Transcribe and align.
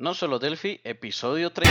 No 0.00 0.14
solo 0.14 0.38
Delphi, 0.38 0.80
episodio 0.84 1.50
3. 1.50 1.68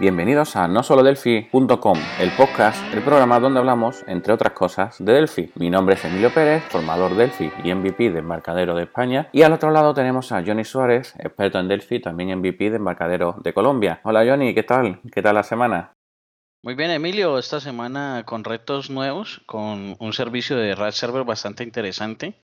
Bienvenidos 0.00 0.54
a 0.54 0.68
nosolodelphi.com, 0.68 1.98
el 2.20 2.30
podcast, 2.36 2.94
el 2.94 3.02
programa 3.02 3.40
donde 3.40 3.58
hablamos, 3.58 4.04
entre 4.06 4.32
otras 4.32 4.52
cosas, 4.52 4.96
de 5.04 5.12
Delphi. 5.12 5.50
Mi 5.56 5.70
nombre 5.70 5.96
es 5.96 6.04
Emilio 6.04 6.32
Pérez, 6.32 6.62
formador 6.70 7.16
Delphi 7.16 7.50
y 7.64 7.74
MVP 7.74 8.12
de 8.12 8.20
Embarcadero 8.20 8.76
de 8.76 8.84
España. 8.84 9.28
Y 9.32 9.42
al 9.42 9.54
otro 9.54 9.72
lado 9.72 9.94
tenemos 9.94 10.30
a 10.30 10.44
Johnny 10.46 10.64
Suárez, 10.64 11.16
experto 11.18 11.58
en 11.58 11.66
Delphi, 11.66 11.98
también 11.98 12.38
MVP 12.38 12.70
de 12.70 12.76
Embarcadero 12.76 13.34
de 13.42 13.52
Colombia. 13.52 14.00
Hola 14.04 14.24
Johnny, 14.24 14.54
¿qué 14.54 14.62
tal? 14.62 15.00
¿Qué 15.12 15.20
tal 15.20 15.34
la 15.34 15.42
semana? 15.42 15.94
Muy 16.62 16.76
bien, 16.76 16.92
Emilio, 16.92 17.36
esta 17.36 17.58
semana 17.58 18.22
con 18.24 18.44
retos 18.44 18.90
nuevos, 18.90 19.42
con 19.46 19.96
un 19.98 20.12
servicio 20.12 20.56
de 20.56 20.76
RAD 20.76 20.92
Server 20.92 21.24
bastante 21.24 21.64
interesante 21.64 22.34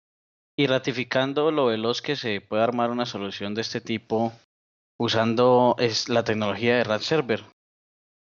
y 0.57 0.67
ratificando 0.67 1.53
lo 1.53 1.67
veloz 1.67 2.03
que 2.03 2.17
se 2.17 2.41
puede 2.41 2.65
armar 2.65 2.91
una 2.91 3.07
solución 3.07 3.55
de 3.55 3.61
este 3.61 3.81
tipo 3.81 4.33
usando 4.99 5.77
la 6.09 6.25
tecnología 6.25 6.77
de 6.77 6.85
RAD 6.85 7.01
Server. 7.01 7.45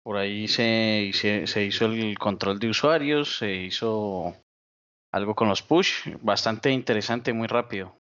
Por 0.06 0.18
ahí 0.18 0.48
se, 0.48 1.10
se, 1.14 1.48
se, 1.48 1.66
hizo 1.66 1.86
el 1.88 2.20
control 2.20 2.60
de 2.60 2.70
usuarios, 2.70 3.38
se 3.40 3.56
hizo 3.56 4.36
algo 5.12 5.34
con 5.34 5.50
los 5.50 5.64
push, 5.64 6.16
bastante 6.22 6.70
interesante, 6.70 7.34
muy 7.34 7.48
rápido. 7.48 7.98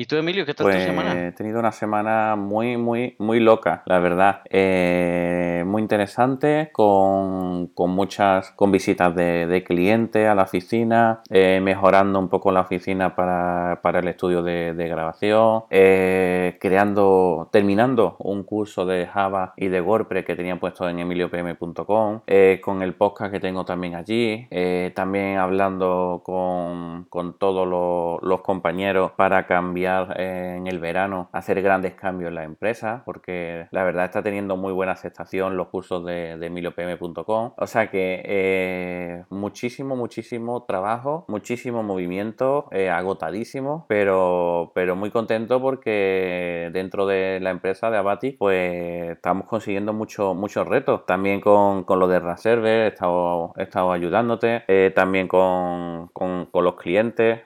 ¿Y 0.00 0.06
tú, 0.06 0.14
Emilio, 0.14 0.46
qué 0.46 0.54
tal 0.54 0.66
pues, 0.66 0.78
tu 0.78 0.84
semana? 0.84 1.26
He 1.26 1.32
tenido 1.32 1.58
una 1.58 1.72
semana 1.72 2.36
muy, 2.36 2.76
muy, 2.76 3.16
muy 3.18 3.40
loca, 3.40 3.82
la 3.84 3.98
verdad. 3.98 4.42
Eh, 4.48 5.64
muy 5.66 5.82
interesante, 5.82 6.70
con, 6.72 7.66
con, 7.74 7.90
muchas, 7.90 8.52
con 8.52 8.70
visitas 8.70 9.12
de, 9.16 9.48
de 9.48 9.64
clientes 9.64 10.28
a 10.28 10.36
la 10.36 10.44
oficina, 10.44 11.22
eh, 11.30 11.58
mejorando 11.60 12.20
un 12.20 12.28
poco 12.28 12.52
la 12.52 12.60
oficina 12.60 13.16
para, 13.16 13.80
para 13.82 13.98
el 13.98 14.06
estudio 14.06 14.44
de, 14.44 14.72
grabación, 14.72 15.64
eh, 15.68 16.58
creando, 16.60 17.48
terminando 17.50 18.14
un 18.20 18.44
curso 18.44 18.86
de 18.86 19.04
Java 19.04 19.52
y 19.56 19.66
de 19.66 19.80
WordPress 19.80 20.24
que 20.24 20.36
tenía 20.36 20.60
puesto 20.60 20.88
en 20.88 21.00
emiliopm.com, 21.00 22.20
con 22.62 22.82
el 22.82 22.94
podcast 22.94 23.32
que 23.32 23.40
tengo 23.40 23.64
también 23.64 23.96
allí, 23.96 24.46
también 24.94 25.38
hablando 25.38 26.22
con, 26.24 27.06
con 27.10 27.36
todos 27.36 28.22
los 28.22 28.40
compañeros 28.42 29.10
para 29.16 29.48
cambiar 29.48 29.87
en 30.16 30.66
el 30.66 30.78
verano 30.78 31.28
hacer 31.32 31.62
grandes 31.62 31.94
cambios 31.94 32.28
en 32.28 32.34
la 32.34 32.44
empresa 32.44 33.02
porque 33.04 33.66
la 33.70 33.84
verdad 33.84 34.04
está 34.04 34.22
teniendo 34.22 34.56
muy 34.56 34.72
buena 34.72 34.92
aceptación 34.92 35.56
los 35.56 35.68
cursos 35.68 36.04
de, 36.04 36.36
de 36.38 36.46
emiliopm.com 36.46 37.52
o 37.56 37.66
sea 37.66 37.90
que 37.90 38.22
eh, 38.24 39.24
muchísimo 39.30 39.96
muchísimo 39.96 40.64
trabajo 40.64 41.24
muchísimo 41.28 41.82
movimiento 41.82 42.68
eh, 42.72 42.90
agotadísimo 42.90 43.86
pero 43.88 44.72
pero 44.74 44.96
muy 44.96 45.10
contento 45.10 45.60
porque 45.60 46.70
dentro 46.72 47.06
de 47.06 47.40
la 47.40 47.50
empresa 47.50 47.90
de 47.90 47.98
Abati 47.98 48.32
pues 48.32 49.10
estamos 49.10 49.46
consiguiendo 49.46 49.92
muchos 49.92 50.34
muchos 50.36 50.66
retos. 50.66 51.04
También 51.06 51.40
con, 51.40 51.84
con 51.84 51.98
lo 51.98 52.08
de 52.08 52.20
Raserver 52.20 52.84
he 52.84 53.62
estado, 53.62 53.92
ayudándote 53.92 54.64
eh, 54.68 54.92
también 54.94 55.28
con, 55.28 56.08
con, 56.12 56.46
con, 56.46 56.64
los 56.64 56.74
clientes 56.76 57.40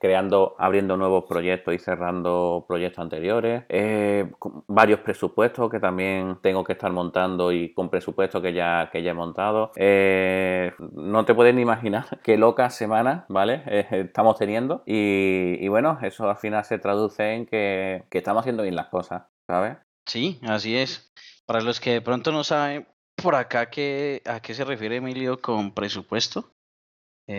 creando 0.00 0.54
abriendo 0.58 0.96
nuevos 0.96 1.24
proyectos 1.28 1.51
estoy 1.54 1.78
cerrando 1.78 2.64
proyectos 2.66 3.02
anteriores, 3.02 3.64
eh, 3.68 4.30
varios 4.66 5.00
presupuestos 5.00 5.70
que 5.70 5.80
también 5.80 6.38
tengo 6.42 6.64
que 6.64 6.72
estar 6.72 6.92
montando 6.92 7.52
y 7.52 7.72
con 7.72 7.88
presupuestos 7.88 8.42
que 8.42 8.52
ya, 8.52 8.88
que 8.92 9.02
ya 9.02 9.10
he 9.10 9.14
montado. 9.14 9.72
Eh, 9.76 10.72
no 10.92 11.24
te 11.24 11.34
puedes 11.34 11.54
ni 11.54 11.62
imaginar 11.62 12.04
qué 12.22 12.36
locas 12.36 12.74
semanas, 12.74 13.24
¿vale? 13.28 13.62
Eh, 13.72 13.86
estamos 14.04 14.36
teniendo 14.36 14.82
y, 14.86 15.56
y, 15.58 15.68
bueno, 15.68 15.98
eso 16.02 16.28
al 16.28 16.36
final 16.36 16.64
se 16.64 16.78
traduce 16.78 17.34
en 17.34 17.46
que, 17.46 18.04
que 18.10 18.18
estamos 18.18 18.40
haciendo 18.40 18.62
bien 18.62 18.76
las 18.76 18.88
cosas, 18.88 19.24
¿sabes? 19.46 19.78
Sí, 20.06 20.38
así 20.42 20.76
es. 20.76 21.12
Para 21.46 21.62
los 21.62 21.80
que 21.80 21.92
de 21.92 22.00
pronto 22.02 22.32
no 22.32 22.44
saben 22.44 22.86
por 23.16 23.34
acá 23.34 23.70
que, 23.70 24.22
a 24.26 24.40
qué 24.40 24.54
se 24.54 24.64
refiere 24.64 24.96
Emilio 24.96 25.40
con 25.40 25.72
presupuesto, 25.72 26.52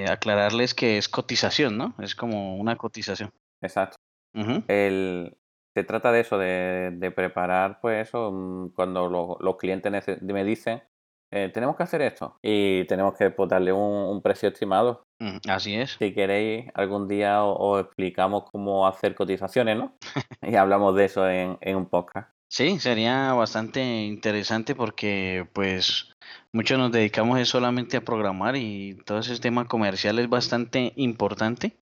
aclararles 0.09 0.73
que 0.73 0.97
es 0.97 1.07
cotización, 1.07 1.77
¿no? 1.77 1.93
Es 1.99 2.15
como 2.15 2.57
una 2.57 2.75
cotización. 2.77 3.31
Exacto. 3.63 3.97
Uh 4.35 4.41
-huh. 4.41 4.63
el, 4.67 5.37
se 5.75 5.83
trata 5.83 6.11
de 6.11 6.19
eso, 6.21 6.37
de, 6.37 6.91
de 6.93 7.11
preparar, 7.11 7.79
pues 7.81 8.07
eso, 8.07 8.71
cuando 8.75 9.09
lo, 9.09 9.37
los 9.39 9.57
clientes 9.57 10.21
me 10.21 10.43
dicen, 10.43 10.83
eh, 11.31 11.49
tenemos 11.51 11.75
que 11.75 11.81
hacer 11.81 12.01
esto 12.03 12.37
y 12.43 12.85
tenemos 12.85 13.17
que 13.17 13.31
pues, 13.31 13.49
darle 13.49 13.73
un, 13.73 13.81
un, 13.81 14.21
precio 14.21 14.49
estimado. 14.49 15.07
Así 15.49 15.73
es. 15.75 15.95
Si 15.97 16.13
queréis, 16.13 16.69
algún 16.75 17.07
día 17.07 17.43
os, 17.43 17.57
os 17.59 17.85
explicamos 17.85 18.43
cómo 18.51 18.85
hacer 18.85 19.15
cotizaciones, 19.15 19.77
¿no? 19.77 19.97
y 20.43 20.55
hablamos 20.55 20.95
de 20.95 21.05
eso 21.05 21.27
en, 21.27 21.57
en 21.61 21.75
un 21.75 21.87
podcast. 21.87 22.29
Sí, 22.49 22.79
sería 22.79 23.33
bastante 23.33 23.81
interesante 24.03 24.75
porque 24.75 25.47
pues 25.53 26.13
muchos 26.51 26.77
nos 26.77 26.91
dedicamos 26.91 27.49
solamente 27.49 27.97
a 27.97 28.01
programar 28.01 28.55
y 28.55 28.95
todo 29.03 29.17
ese 29.17 29.39
tema 29.39 29.65
comercial 29.67 30.19
es 30.19 30.29
bastante 30.29 30.93
importante 30.97 31.79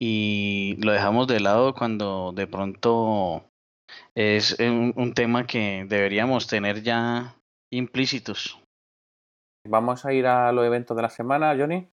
y 0.00 0.76
lo 0.78 0.92
dejamos 0.92 1.26
de 1.28 1.40
lado 1.40 1.74
cuando 1.74 2.32
de 2.32 2.46
pronto 2.46 3.44
es 4.14 4.58
un, 4.58 5.12
tema 5.14 5.46
que 5.46 5.84
deberíamos 5.86 6.46
tener 6.46 6.82
ya 6.82 7.36
implícitos. 7.70 8.58
Vamos 9.68 10.06
a 10.06 10.14
ir 10.14 10.26
a 10.26 10.50
los 10.52 10.64
eventos 10.64 10.96
de 10.96 11.02
la 11.02 11.10
semana, 11.10 11.54
Johnny. 11.56 11.90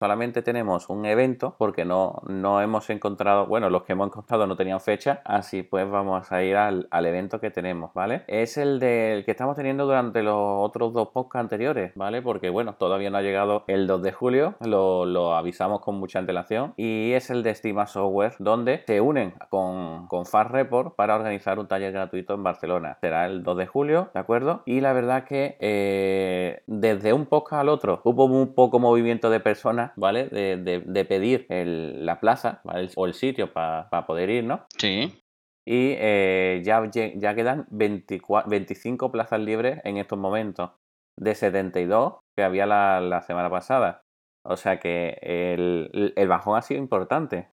Solamente 0.00 0.40
tenemos 0.40 0.88
un 0.88 1.04
evento 1.04 1.54
porque 1.58 1.84
no, 1.84 2.22
no 2.26 2.62
hemos 2.62 2.88
encontrado, 2.88 3.46
bueno, 3.46 3.68
los 3.68 3.82
que 3.82 3.92
hemos 3.92 4.06
encontrado 4.06 4.46
no 4.46 4.56
tenían 4.56 4.80
fecha, 4.80 5.20
así 5.26 5.62
pues 5.62 5.88
vamos 5.90 6.32
a 6.32 6.42
ir 6.42 6.56
al, 6.56 6.88
al 6.90 7.04
evento 7.04 7.38
que 7.38 7.50
tenemos, 7.50 7.92
¿vale? 7.92 8.22
Es 8.26 8.56
el 8.56 8.80
del 8.80 9.26
que 9.26 9.30
estamos 9.30 9.56
teniendo 9.56 9.84
durante 9.84 10.22
los 10.22 10.34
otros 10.36 10.94
dos 10.94 11.08
podcasts 11.08 11.42
anteriores, 11.42 11.92
¿vale? 11.96 12.22
Porque 12.22 12.48
bueno, 12.48 12.76
todavía 12.76 13.10
no 13.10 13.18
ha 13.18 13.22
llegado 13.22 13.64
el 13.66 13.86
2 13.86 14.02
de 14.02 14.12
julio, 14.12 14.54
lo, 14.60 15.04
lo 15.04 15.34
avisamos 15.34 15.80
con 15.80 15.96
mucha 15.96 16.18
antelación 16.18 16.72
y 16.78 17.12
es 17.12 17.28
el 17.28 17.42
de 17.42 17.50
Estima 17.50 17.86
Software 17.86 18.36
donde 18.38 18.82
se 18.86 19.02
unen 19.02 19.34
con, 19.50 20.06
con 20.08 20.24
Fast 20.24 20.50
Report 20.50 20.96
para 20.96 21.14
organizar 21.14 21.58
un 21.58 21.68
taller 21.68 21.92
gratuito 21.92 22.32
en 22.32 22.42
Barcelona. 22.42 22.96
Será 23.02 23.26
el 23.26 23.42
2 23.42 23.58
de 23.58 23.66
julio, 23.66 24.08
¿de 24.14 24.20
acuerdo? 24.20 24.62
Y 24.64 24.80
la 24.80 24.94
verdad 24.94 25.24
que 25.24 25.58
eh, 25.60 26.62
desde 26.66 27.12
un 27.12 27.26
podcast 27.26 27.60
al 27.60 27.68
otro 27.68 28.00
hubo 28.04 28.24
un 28.24 28.54
poco 28.54 28.78
movimiento 28.78 29.28
de 29.28 29.40
personas 29.40 29.89
¿vale? 29.96 30.26
De, 30.28 30.56
de, 30.56 30.80
de 30.80 31.04
pedir 31.04 31.46
el, 31.48 32.04
la 32.04 32.20
plaza 32.20 32.60
¿vale? 32.64 32.88
o 32.96 33.06
el 33.06 33.14
sitio 33.14 33.52
para 33.52 33.88
pa 33.90 34.06
poder 34.06 34.30
ir, 34.30 34.44
¿no? 34.44 34.66
Sí. 34.78 35.22
Y 35.66 35.94
eh, 35.98 36.62
ya, 36.64 36.82
ya 36.90 37.34
quedan 37.34 37.66
24, 37.70 38.48
25 38.50 39.12
plazas 39.12 39.40
libres 39.40 39.80
en 39.84 39.98
estos 39.98 40.18
momentos, 40.18 40.70
de 41.18 41.34
72 41.34 42.20
que 42.36 42.42
había 42.42 42.66
la, 42.66 43.00
la 43.00 43.22
semana 43.22 43.50
pasada. 43.50 44.02
O 44.44 44.56
sea 44.56 44.80
que 44.80 45.18
el, 45.20 46.12
el, 46.16 46.28
bajón 46.28 46.56
ha 46.56 46.62
sido 46.62 46.80
importante, 46.80 47.50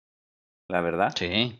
la 0.69 0.81
verdad. 0.81 1.13
Sí. 1.15 1.59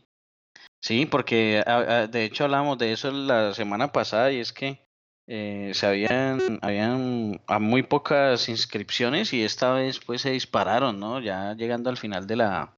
Sí, 0.83 1.05
porque 1.05 1.63
de 2.11 2.25
hecho 2.25 2.43
hablamos 2.43 2.77
de 2.77 2.91
eso 2.91 3.09
la 3.09 3.53
semana 3.53 3.93
pasada 3.93 4.31
y 4.31 4.39
es 4.39 4.51
que 4.51 4.85
eh, 5.27 5.71
se 5.73 5.85
habían, 5.87 6.59
habían 6.61 7.41
a 7.47 7.59
muy 7.59 7.83
pocas 7.83 8.49
inscripciones 8.49 9.33
y 9.33 9.43
esta 9.43 9.73
vez 9.73 9.99
pues 9.99 10.21
se 10.21 10.31
dispararon, 10.31 10.99
¿no? 10.99 11.19
Ya 11.19 11.53
llegando 11.53 11.89
al 11.89 11.97
final 11.97 12.27
de 12.27 12.35
la 12.35 12.77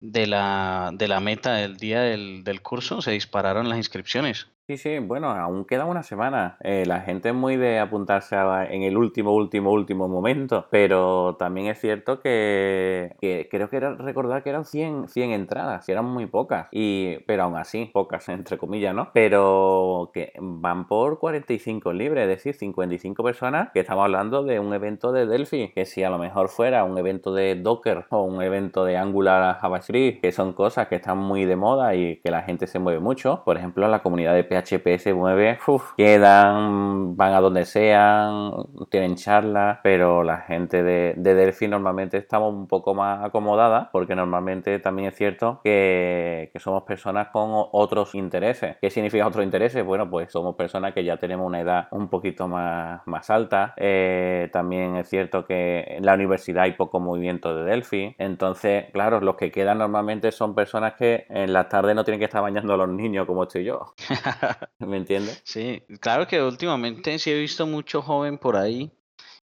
de 0.00 0.26
la 0.26 0.90
de 0.94 1.08
la 1.08 1.20
meta 1.20 1.54
del 1.54 1.76
día 1.76 2.00
del, 2.00 2.42
del 2.42 2.62
curso 2.62 3.02
se 3.02 3.12
dispararon 3.12 3.68
las 3.68 3.78
inscripciones. 3.78 4.48
Sí, 4.70 4.76
sí, 4.76 5.00
bueno, 5.00 5.30
aún 5.30 5.64
queda 5.64 5.84
una 5.84 6.04
semana. 6.04 6.56
Eh, 6.60 6.84
la 6.86 7.00
gente 7.00 7.30
es 7.30 7.34
muy 7.34 7.56
de 7.56 7.80
apuntarse 7.80 8.36
en 8.36 8.84
el 8.84 8.96
último, 8.96 9.34
último, 9.34 9.72
último 9.72 10.06
momento, 10.06 10.68
pero 10.70 11.34
también 11.40 11.66
es 11.66 11.80
cierto 11.80 12.20
que, 12.20 13.16
que 13.20 13.48
creo 13.50 13.68
que 13.68 13.78
era 13.78 13.96
recordar 13.96 14.44
que 14.44 14.50
eran 14.50 14.64
100, 14.64 15.08
100 15.08 15.32
entradas, 15.32 15.84
que 15.84 15.90
eran 15.90 16.04
muy 16.04 16.26
pocas, 16.26 16.68
y, 16.70 17.18
pero 17.26 17.42
aún 17.42 17.56
así, 17.56 17.90
pocas 17.92 18.28
entre 18.28 18.58
comillas, 18.58 18.94
¿no? 18.94 19.10
Pero 19.12 20.12
que 20.14 20.34
van 20.38 20.86
por 20.86 21.18
45 21.18 21.92
libres, 21.92 22.22
es 22.22 22.28
decir, 22.28 22.54
55 22.54 23.24
personas, 23.24 23.70
que 23.72 23.80
estamos 23.80 24.04
hablando 24.04 24.44
de 24.44 24.60
un 24.60 24.72
evento 24.72 25.10
de 25.10 25.26
Delphi, 25.26 25.72
que 25.74 25.84
si 25.84 26.04
a 26.04 26.10
lo 26.10 26.18
mejor 26.18 26.48
fuera 26.48 26.84
un 26.84 26.96
evento 26.96 27.34
de 27.34 27.56
Docker 27.56 28.06
o 28.10 28.22
un 28.22 28.40
evento 28.40 28.84
de 28.84 28.96
Angular 28.96 29.58
JavaScript, 29.58 30.20
que 30.20 30.30
son 30.30 30.52
cosas 30.52 30.86
que 30.86 30.94
están 30.94 31.18
muy 31.18 31.44
de 31.44 31.56
moda 31.56 31.96
y 31.96 32.20
que 32.20 32.30
la 32.30 32.42
gente 32.42 32.68
se 32.68 32.78
mueve 32.78 33.00
mucho, 33.00 33.42
por 33.44 33.56
ejemplo, 33.56 33.88
la 33.88 34.04
comunidad 34.04 34.32
de 34.32 34.44
PHP 34.44 34.59
PHP 34.60 34.98
se 34.98 35.14
mueve, 35.14 35.58
uf, 35.66 35.92
quedan, 35.96 37.16
van 37.16 37.34
a 37.34 37.40
donde 37.40 37.64
sean, 37.64 38.52
tienen 38.90 39.16
charlas, 39.16 39.78
pero 39.82 40.22
la 40.22 40.38
gente 40.38 40.82
de, 40.82 41.14
de 41.16 41.34
Delphi 41.34 41.68
normalmente 41.68 42.16
estamos 42.16 42.52
un 42.52 42.66
poco 42.66 42.94
más 42.94 43.24
acomodada 43.24 43.90
porque 43.92 44.14
normalmente 44.14 44.78
también 44.78 45.08
es 45.08 45.16
cierto 45.16 45.60
que, 45.62 46.50
que 46.52 46.58
somos 46.58 46.82
personas 46.84 47.28
con 47.28 47.50
otros 47.72 48.14
intereses. 48.14 48.76
¿Qué 48.80 48.90
significa 48.90 49.26
otros 49.26 49.44
intereses? 49.44 49.84
Bueno, 49.84 50.08
pues 50.10 50.32
somos 50.32 50.54
personas 50.56 50.94
que 50.94 51.04
ya 51.04 51.16
tenemos 51.16 51.46
una 51.46 51.60
edad 51.60 51.88
un 51.90 52.08
poquito 52.08 52.48
más, 52.48 53.00
más 53.06 53.30
alta. 53.30 53.74
Eh, 53.76 54.48
también 54.52 54.96
es 54.96 55.08
cierto 55.08 55.44
que 55.44 55.84
en 55.88 56.04
la 56.04 56.14
universidad 56.14 56.64
hay 56.64 56.72
poco 56.72 57.00
movimiento 57.00 57.54
de 57.54 57.64
Delphi. 57.64 58.14
Entonces, 58.18 58.86
claro, 58.92 59.20
los 59.20 59.36
que 59.36 59.50
quedan 59.50 59.78
normalmente 59.78 60.32
son 60.32 60.54
personas 60.54 60.94
que 60.94 61.26
en 61.28 61.52
las 61.52 61.68
tardes 61.68 61.94
no 61.94 62.04
tienen 62.04 62.18
que 62.18 62.26
estar 62.26 62.42
bañando 62.42 62.74
a 62.74 62.76
los 62.76 62.88
niños 62.88 63.26
como 63.26 63.44
estoy 63.44 63.64
yo. 63.64 63.94
¿Me 64.78 64.96
entiendes? 64.96 65.42
Sí, 65.44 65.82
claro 66.00 66.26
que 66.26 66.42
últimamente 66.42 67.18
sí 67.18 67.30
he 67.30 67.38
visto 67.38 67.66
mucho 67.66 68.02
joven 68.02 68.38
por 68.38 68.56
ahí 68.56 68.90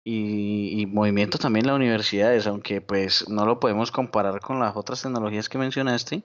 y, 0.04 0.81
y 0.81 0.86
movimiento 0.86 1.38
también 1.38 1.66
en 1.66 1.72
las 1.72 1.78
universidades, 1.78 2.48
aunque 2.48 2.81
pues 2.81 3.28
no 3.30 3.46
lo 3.46 3.60
podemos 3.60 3.92
comparar 3.92 4.40
con 4.40 4.60
las 4.60 4.75
otras 4.75 5.02
tecnologías 5.02 5.50
que 5.50 5.57
mencionaste, 5.57 6.24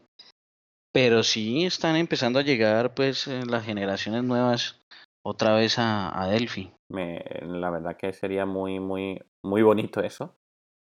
pero 0.92 1.22
sí 1.22 1.64
están 1.64 1.96
empezando 1.96 2.38
a 2.38 2.42
llegar 2.42 2.94
pues 2.94 3.26
eh, 3.26 3.42
las 3.46 3.64
generaciones 3.64 4.24
nuevas 4.24 4.80
otra 5.24 5.54
vez 5.54 5.78
a, 5.78 6.20
a 6.20 6.28
Delphi. 6.28 6.72
Me, 6.90 7.22
la 7.42 7.70
verdad 7.70 7.96
que 7.96 8.12
sería 8.12 8.46
muy, 8.46 8.80
muy, 8.80 9.22
muy 9.44 9.62
bonito 9.62 10.00
eso. 10.00 10.34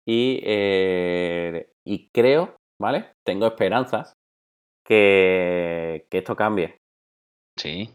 Y, 0.09 0.41
eh, 0.45 1.73
y 1.85 2.09
creo, 2.11 2.55
¿vale? 2.81 3.13
Tengo 3.25 3.47
esperanzas 3.47 4.13
que, 4.87 6.07
que 6.11 6.19
esto 6.19 6.37
cambie. 6.37 6.79
Sí. 7.57 7.91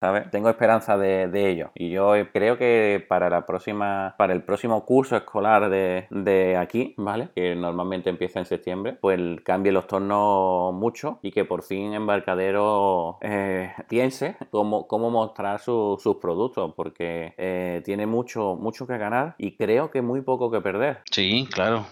¿sabes? 0.00 0.30
Tengo 0.30 0.48
esperanza 0.48 0.96
de, 0.96 1.28
de, 1.28 1.50
ello. 1.50 1.70
Y 1.74 1.90
yo 1.90 2.12
creo 2.32 2.56
que 2.56 3.04
para 3.08 3.28
la 3.28 3.46
próxima, 3.46 4.14
para 4.16 4.32
el 4.32 4.42
próximo 4.42 4.84
curso 4.84 5.16
escolar 5.16 5.68
de, 5.70 6.06
de, 6.10 6.56
aquí, 6.56 6.94
¿vale? 6.96 7.30
Que 7.34 7.54
normalmente 7.54 8.10
empieza 8.10 8.38
en 8.38 8.46
septiembre, 8.46 8.96
pues 9.00 9.18
cambie 9.44 9.72
los 9.72 9.86
tornos 9.86 10.72
mucho 10.74 11.18
y 11.22 11.32
que 11.32 11.44
por 11.44 11.62
fin 11.62 11.94
Embarcadero 11.94 13.18
eh, 13.20 13.72
piense 13.88 14.36
cómo, 14.50 14.86
cómo 14.86 15.10
mostrar 15.10 15.60
su, 15.60 15.98
sus 16.00 16.16
productos, 16.16 16.74
porque 16.76 17.34
eh, 17.36 17.82
tiene 17.84 18.06
mucho, 18.06 18.56
mucho 18.56 18.86
que 18.86 18.98
ganar 18.98 19.34
y 19.38 19.56
creo 19.56 19.90
que 19.90 20.02
muy 20.02 20.20
poco 20.20 20.50
que 20.50 20.60
perder. 20.60 21.00
Sí, 21.10 21.48
claro. 21.52 21.86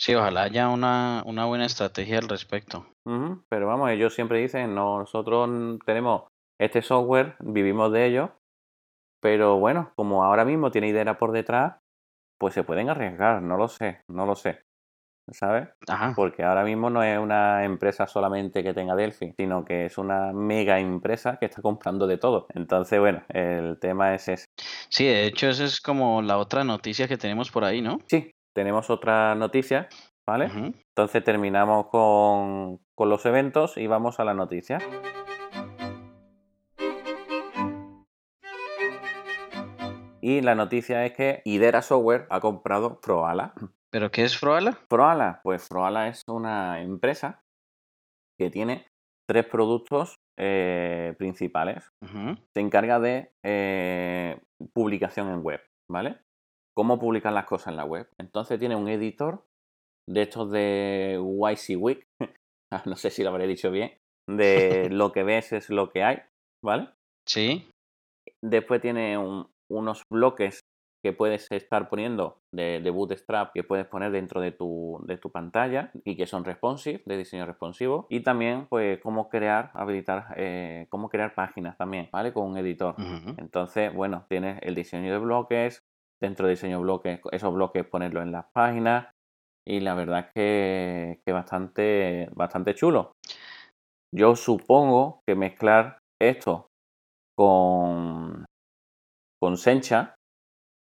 Sí, 0.00 0.14
ojalá 0.14 0.42
haya 0.42 0.68
una, 0.68 1.24
una 1.26 1.46
buena 1.46 1.66
estrategia 1.66 2.18
al 2.18 2.28
respecto. 2.28 2.86
Uh 3.04 3.10
-huh. 3.10 3.44
Pero 3.48 3.66
vamos, 3.66 3.90
ellos 3.90 4.14
siempre 4.14 4.38
dicen, 4.38 4.74
nosotros 4.74 5.50
tenemos 5.84 6.28
este 6.60 6.82
software, 6.82 7.34
vivimos 7.40 7.92
de 7.92 8.06
ello, 8.06 8.32
pero 9.20 9.58
bueno, 9.58 9.92
como 9.96 10.22
ahora 10.22 10.44
mismo 10.44 10.70
tiene 10.70 10.88
idea 10.88 11.18
por 11.18 11.32
detrás, 11.32 11.78
pues 12.38 12.54
se 12.54 12.62
pueden 12.62 12.88
arriesgar, 12.88 13.42
no 13.42 13.56
lo 13.56 13.66
sé, 13.66 14.02
no 14.08 14.24
lo 14.24 14.36
sé. 14.36 14.60
¿Sabes? 15.30 15.68
Ajá. 15.86 16.14
Porque 16.16 16.42
ahora 16.42 16.64
mismo 16.64 16.88
no 16.88 17.02
es 17.02 17.18
una 17.18 17.64
empresa 17.64 18.06
solamente 18.06 18.62
que 18.62 18.72
tenga 18.72 18.96
Delphi, 18.96 19.34
sino 19.36 19.62
que 19.62 19.84
es 19.84 19.98
una 19.98 20.32
mega 20.32 20.78
empresa 20.78 21.36
que 21.38 21.46
está 21.46 21.60
comprando 21.60 22.06
de 22.06 22.16
todo. 22.16 22.46
Entonces, 22.54 22.98
bueno, 22.98 23.22
el 23.28 23.78
tema 23.78 24.14
es 24.14 24.28
ese. 24.28 24.46
Sí, 24.88 25.04
de 25.04 25.26
hecho, 25.26 25.48
esa 25.48 25.64
es 25.64 25.82
como 25.82 26.22
la 26.22 26.38
otra 26.38 26.64
noticia 26.64 27.08
que 27.08 27.18
tenemos 27.18 27.50
por 27.50 27.64
ahí, 27.64 27.82
¿no? 27.82 27.98
Sí, 28.06 28.30
tenemos 28.58 28.90
otra 28.90 29.36
noticia, 29.36 29.88
¿vale? 30.26 30.46
Uh 30.46 30.48
-huh. 30.48 30.74
Entonces 30.88 31.22
terminamos 31.22 31.86
con, 31.86 32.80
con 32.96 33.08
los 33.08 33.24
eventos 33.24 33.76
y 33.76 33.86
vamos 33.86 34.18
a 34.18 34.24
la 34.24 34.34
noticia. 34.34 34.80
Y 40.20 40.40
la 40.40 40.56
noticia 40.56 41.06
es 41.06 41.12
que 41.12 41.40
Idera 41.44 41.82
Software 41.82 42.26
ha 42.30 42.40
comprado 42.40 42.98
Froala. 43.00 43.54
¿Pero 43.92 44.10
qué 44.10 44.24
es 44.24 44.36
Froala? 44.36 44.72
Froala, 44.90 45.40
pues 45.44 45.68
Froala 45.68 46.08
es 46.08 46.24
una 46.26 46.82
empresa 46.82 47.44
que 48.40 48.50
tiene 48.50 48.88
tres 49.28 49.46
productos 49.46 50.16
eh, 50.36 51.14
principales. 51.16 51.88
Uh 52.02 52.06
-huh. 52.06 52.44
Se 52.56 52.60
encarga 52.60 52.98
de 52.98 53.30
eh, 53.44 54.40
publicación 54.74 55.28
en 55.28 55.44
web, 55.44 55.60
¿vale? 55.88 56.18
Cómo 56.78 57.00
publicar 57.00 57.32
las 57.32 57.46
cosas 57.46 57.72
en 57.72 57.76
la 57.76 57.84
web. 57.84 58.08
Entonces 58.18 58.56
tiene 58.60 58.76
un 58.76 58.86
editor 58.86 59.44
de 60.08 60.22
estos 60.22 60.48
de 60.52 61.18
YCWIC, 61.20 62.06
no 62.86 62.94
sé 62.94 63.10
si 63.10 63.24
lo 63.24 63.30
habré 63.30 63.48
dicho 63.48 63.72
bien, 63.72 63.98
de 64.30 64.88
lo 64.92 65.10
que 65.10 65.24
ves 65.24 65.52
es 65.52 65.70
lo 65.70 65.90
que 65.90 66.04
hay, 66.04 66.18
¿vale? 66.64 66.90
Sí. 67.26 67.68
Después 68.40 68.80
tiene 68.80 69.18
un, 69.18 69.48
unos 69.68 70.04
bloques 70.08 70.60
que 71.04 71.12
puedes 71.12 71.50
estar 71.50 71.88
poniendo 71.88 72.42
de, 72.54 72.80
de, 72.80 72.90
Bootstrap 72.90 73.52
que 73.52 73.64
puedes 73.64 73.86
poner 73.86 74.12
dentro 74.12 74.40
de 74.40 74.52
tu, 74.52 75.00
de 75.04 75.16
tu 75.16 75.32
pantalla 75.32 75.90
y 76.04 76.16
que 76.16 76.26
son 76.26 76.44
responsive, 76.44 77.02
de 77.06 77.16
diseño 77.16 77.44
responsivo. 77.44 78.06
Y 78.08 78.20
también, 78.20 78.66
pues, 78.68 79.00
cómo 79.00 79.28
crear, 79.28 79.72
habilitar, 79.74 80.34
eh, 80.36 80.86
cómo 80.90 81.08
crear 81.08 81.34
páginas 81.34 81.76
también, 81.76 82.08
¿vale? 82.12 82.32
Con 82.32 82.46
un 82.46 82.56
editor. 82.56 82.94
Uh 82.98 83.02
-huh. 83.02 83.34
Entonces, 83.38 83.92
bueno, 83.92 84.26
tienes 84.28 84.60
el 84.62 84.76
diseño 84.76 85.10
de 85.10 85.18
bloques, 85.18 85.82
dentro 86.20 86.46
de 86.46 86.52
diseño 86.52 86.78
de 86.78 86.82
bloques, 86.82 87.20
esos 87.32 87.54
bloques 87.54 87.86
ponerlo 87.86 88.22
en 88.22 88.32
las 88.32 88.46
páginas. 88.52 89.08
Y 89.66 89.80
la 89.80 89.94
verdad 89.94 90.30
que, 90.34 91.20
que 91.26 91.32
bastante, 91.32 92.28
bastante 92.34 92.74
chulo. 92.74 93.12
Yo 94.14 94.34
supongo 94.34 95.20
que 95.26 95.34
mezclar 95.34 95.98
esto 96.20 96.68
con, 97.36 98.46
con 99.40 99.56
Sencha, 99.56 100.14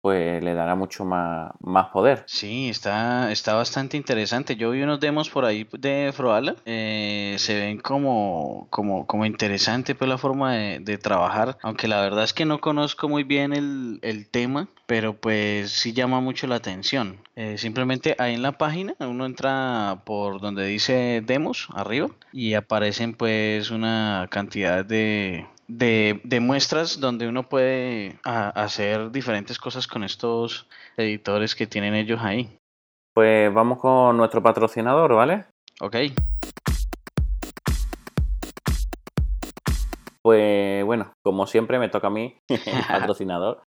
pues 0.01 0.43
le 0.43 0.53
dará 0.53 0.75
mucho 0.75 1.05
más, 1.05 1.51
más 1.59 1.87
poder. 1.89 2.23
Sí, 2.25 2.69
está, 2.69 3.31
está 3.31 3.53
bastante 3.53 3.97
interesante. 3.97 4.55
Yo 4.55 4.71
vi 4.71 4.81
unos 4.81 4.99
demos 4.99 5.29
por 5.29 5.45
ahí 5.45 5.67
de 5.77 6.11
Froala. 6.13 6.55
Eh, 6.65 7.35
se 7.37 7.59
ven 7.59 7.79
como, 7.79 8.67
como, 8.69 9.05
como 9.05 9.25
interesante 9.25 9.93
pues 9.95 10.09
la 10.09 10.17
forma 10.17 10.53
de, 10.53 10.79
de, 10.79 10.97
trabajar. 10.97 11.57
Aunque 11.61 11.87
la 11.87 12.01
verdad 12.01 12.23
es 12.23 12.33
que 12.33 12.45
no 12.45 12.59
conozco 12.59 13.07
muy 13.07 13.23
bien 13.23 13.53
el, 13.53 13.99
el 14.01 14.27
tema, 14.27 14.67
pero 14.87 15.13
pues 15.13 15.71
sí 15.71 15.93
llama 15.93 16.19
mucho 16.19 16.47
la 16.47 16.55
atención. 16.55 17.19
Eh, 17.35 17.57
simplemente 17.57 18.15
ahí 18.17 18.33
en 18.33 18.41
la 18.41 18.57
página 18.57 18.95
uno 18.99 19.25
entra 19.25 20.01
por 20.05 20.41
donde 20.41 20.65
dice 20.65 21.23
demos 21.25 21.69
arriba 21.73 22.09
y 22.33 22.55
aparecen 22.55 23.13
pues 23.13 23.71
una 23.71 24.27
cantidad 24.29 24.83
de, 24.83 25.45
de, 25.77 26.21
de, 26.23 26.39
muestras 26.39 26.99
donde 26.99 27.27
uno 27.27 27.47
puede 27.47 28.19
a, 28.25 28.49
hacer 28.49 29.11
diferentes 29.11 29.57
cosas 29.57 29.87
con 29.87 30.03
estos 30.03 30.67
editores 30.97 31.55
que 31.55 31.67
tienen 31.67 31.95
ellos 31.95 32.19
ahí. 32.21 32.57
Pues 33.13 33.53
vamos 33.53 33.79
con 33.79 34.17
nuestro 34.17 34.43
patrocinador, 34.43 35.15
¿vale? 35.15 35.45
Ok. 35.79 35.95
Pues 40.23 40.85
bueno, 40.85 41.13
como 41.23 41.47
siempre 41.47 41.79
me 41.79 41.89
toca 41.89 42.07
a 42.07 42.11
mí, 42.11 42.37
patrocinador. 42.87 43.63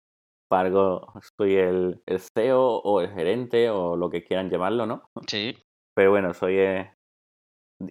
Para 0.50 0.68
algo 0.68 1.14
soy 1.40 1.56
el, 1.56 2.02
el, 2.06 2.20
CEO 2.20 2.62
o 2.62 3.02
el 3.02 3.12
gerente 3.12 3.70
o 3.70 3.96
lo 3.96 4.10
que 4.10 4.24
quieran 4.24 4.50
llamarlo, 4.50 4.86
¿no? 4.86 5.04
Sí. 5.26 5.58
Pero 5.96 6.12
bueno, 6.12 6.34
soy 6.34 6.58
eh, 6.60 6.94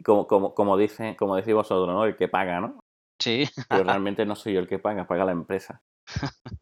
como, 0.05 0.27
como, 0.27 0.55
como, 0.55 0.77
dice, 0.77 1.17
como 1.19 1.35
decís 1.35 1.55
vosotros, 1.55 1.89
¿no? 1.89 2.05
El 2.05 2.15
que 2.15 2.29
paga, 2.29 2.61
¿no? 2.61 2.79
Pero 3.69 3.85
realmente 3.85 4.25
no 4.27 4.35
soy 4.35 4.55
yo 4.55 4.61
el 4.61 4.69
que 4.69 4.79
paga, 4.79 5.07
paga 5.07 5.25
la 5.25 5.33
empresa. 5.33 5.83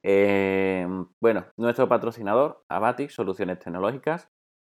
eh, 0.03 0.87
bueno, 1.21 1.47
nuestro 1.57 1.89
patrocinador, 1.89 2.65
Abatic 2.69 3.11
Soluciones 3.11 3.59
Tecnológicas, 3.59 4.29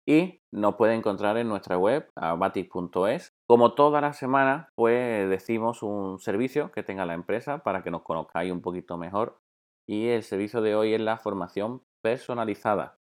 y 0.07 0.41
nos 0.51 0.75
puede 0.75 0.95
encontrar 0.95 1.37
en 1.37 1.47
nuestra 1.47 1.77
web, 1.77 2.09
abatic.es. 2.15 3.33
Como 3.47 3.75
toda 3.75 4.01
la 4.01 4.13
semana, 4.13 4.69
pues 4.75 5.29
decimos 5.29 5.83
un 5.83 6.19
servicio 6.19 6.71
que 6.71 6.83
tenga 6.83 7.05
la 7.05 7.13
empresa 7.13 7.59
para 7.59 7.83
que 7.83 7.91
nos 7.91 8.01
conozcáis 8.01 8.51
un 8.51 8.61
poquito 8.61 8.97
mejor. 8.97 9.39
Y 9.87 10.07
el 10.07 10.23
servicio 10.23 10.61
de 10.61 10.75
hoy 10.75 10.93
es 10.93 11.01
la 11.01 11.17
formación 11.17 11.83
personalizada. 12.03 12.97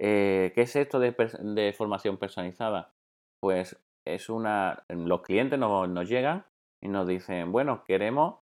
Eh, 0.00 0.52
¿Qué 0.54 0.62
es 0.62 0.76
esto 0.76 0.98
de, 1.00 1.74
formación 1.76 2.16
personalizada? 2.16 2.92
Pues 3.40 3.78
es 4.06 4.28
una. 4.30 4.84
Los 4.88 5.22
clientes 5.22 5.58
nos 5.58 6.08
llegan 6.08 6.44
y 6.82 6.88
nos 6.88 7.06
dicen, 7.06 7.52
bueno, 7.52 7.84
queremos 7.84 8.40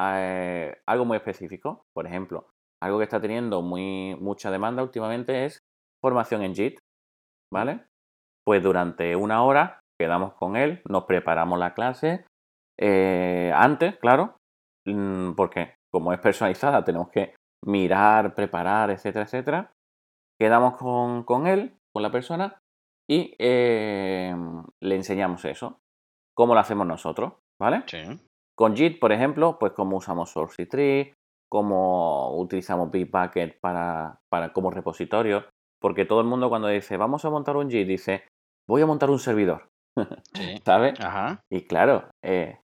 eh, 0.00 0.76
algo 0.86 1.04
muy 1.04 1.16
específico. 1.16 1.84
Por 1.94 2.06
ejemplo, 2.06 2.48
algo 2.82 2.98
que 2.98 3.04
está 3.04 3.20
teniendo 3.20 3.62
muy, 3.62 4.16
mucha 4.20 4.50
demanda 4.50 4.82
últimamente 4.82 5.44
es 5.44 5.58
formación 6.02 6.42
en 6.42 6.54
JIT. 6.54 6.78
¿Vale? 7.52 7.86
Pues 8.44 8.62
durante 8.62 9.16
una 9.16 9.42
hora 9.42 9.80
quedamos 9.98 10.34
con 10.34 10.56
él, 10.56 10.82
nos 10.88 11.04
preparamos 11.04 11.58
la 11.58 11.74
clase. 11.74 12.26
Eh, 12.78 13.52
antes, 13.54 13.96
claro, 13.98 14.36
mm, 14.86 15.32
porque 15.32 15.74
como 15.90 16.12
es 16.12 16.20
personalizada, 16.20 16.84
tenemos 16.84 17.08
que 17.10 17.34
mirar, 17.66 18.34
preparar, 18.34 18.90
etcétera, 18.90 19.24
etcétera. 19.24 19.72
Quedamos 20.38 20.76
con, 20.76 21.24
con 21.24 21.46
él, 21.46 21.76
con 21.92 22.02
la 22.02 22.12
persona, 22.12 22.60
y 23.10 23.34
eh, 23.38 24.34
le 24.80 24.94
enseñamos 24.94 25.44
eso. 25.44 25.80
¿Cómo 26.36 26.54
lo 26.54 26.60
hacemos 26.60 26.86
nosotros? 26.86 27.32
¿Vale? 27.60 27.84
Sí. 27.86 27.98
Con 28.56 28.76
JIT, 28.76 28.98
por 28.98 29.12
ejemplo, 29.12 29.58
pues 29.58 29.72
cómo 29.72 29.96
usamos 29.96 30.30
Source 30.30 30.66
Tree, 30.66 31.14
cómo 31.50 32.36
utilizamos 32.38 32.90
Bitbucket 32.90 33.60
para, 33.60 34.20
para, 34.30 34.52
como 34.52 34.70
repositorio, 34.70 35.44
porque 35.80 36.04
todo 36.04 36.20
el 36.20 36.26
mundo 36.26 36.48
cuando 36.48 36.68
dice 36.68 36.96
vamos 36.96 37.24
a 37.24 37.30
montar 37.30 37.56
un 37.56 37.70
JIT 37.70 37.86
dice 37.86 38.24
voy 38.68 38.82
a 38.82 38.86
montar 38.86 39.10
un 39.10 39.18
servidor, 39.18 39.68
¿sabes? 40.64 40.98
Y 41.50 41.66
claro, 41.66 42.10
eh, 42.24 42.58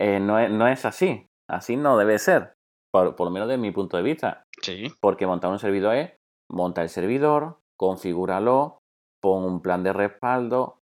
eh, 0.00 0.20
no, 0.20 0.38
es, 0.38 0.50
no, 0.50 0.66
es, 0.66 0.84
así, 0.84 1.26
así 1.48 1.76
no 1.76 1.96
debe 1.96 2.18
ser, 2.18 2.54
por, 2.92 3.14
por, 3.14 3.26
lo 3.26 3.30
menos 3.30 3.48
desde 3.48 3.60
mi 3.60 3.70
punto 3.70 3.96
de 3.96 4.02
vista. 4.02 4.44
Sí. 4.62 4.92
Porque 5.00 5.26
montar 5.26 5.50
un 5.50 5.58
servidor 5.58 5.94
es 5.94 6.12
monta 6.50 6.82
el 6.82 6.88
servidor, 6.88 7.58
configúralo, 7.78 8.78
pon 9.20 9.44
un 9.44 9.60
plan 9.60 9.82
de 9.82 9.92
respaldo, 9.92 10.77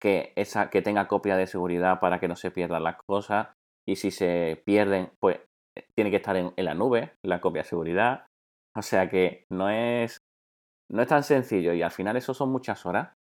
que, 0.00 0.32
esa, 0.36 0.70
que 0.70 0.82
tenga 0.82 1.08
copia 1.08 1.36
de 1.36 1.46
seguridad 1.46 2.00
para 2.00 2.18
que 2.18 2.28
no 2.28 2.36
se 2.36 2.50
pierdan 2.50 2.84
las 2.84 2.96
cosas 3.06 3.48
y 3.86 3.96
si 3.96 4.10
se 4.10 4.62
pierden, 4.64 5.10
pues 5.20 5.38
eh, 5.76 5.86
tiene 5.94 6.10
que 6.10 6.16
estar 6.16 6.36
en, 6.36 6.52
la 6.56 6.74
nube 6.74 7.14
la 7.22 7.40
copia 7.40 7.62
de 7.62 7.68
seguridad. 7.68 8.26
O 8.76 8.82
sea 8.82 9.08
que 9.10 9.46
no 9.50 9.68
es, 9.68 10.22
no 10.90 11.02
es 11.02 11.08
tan 11.08 11.22
sencillo 11.22 11.72
y 11.72 11.82
al 11.82 11.90
final 11.90 12.16
eso 12.16 12.34
son 12.34 12.50
muchas 12.50 12.86
horas. 12.86 13.14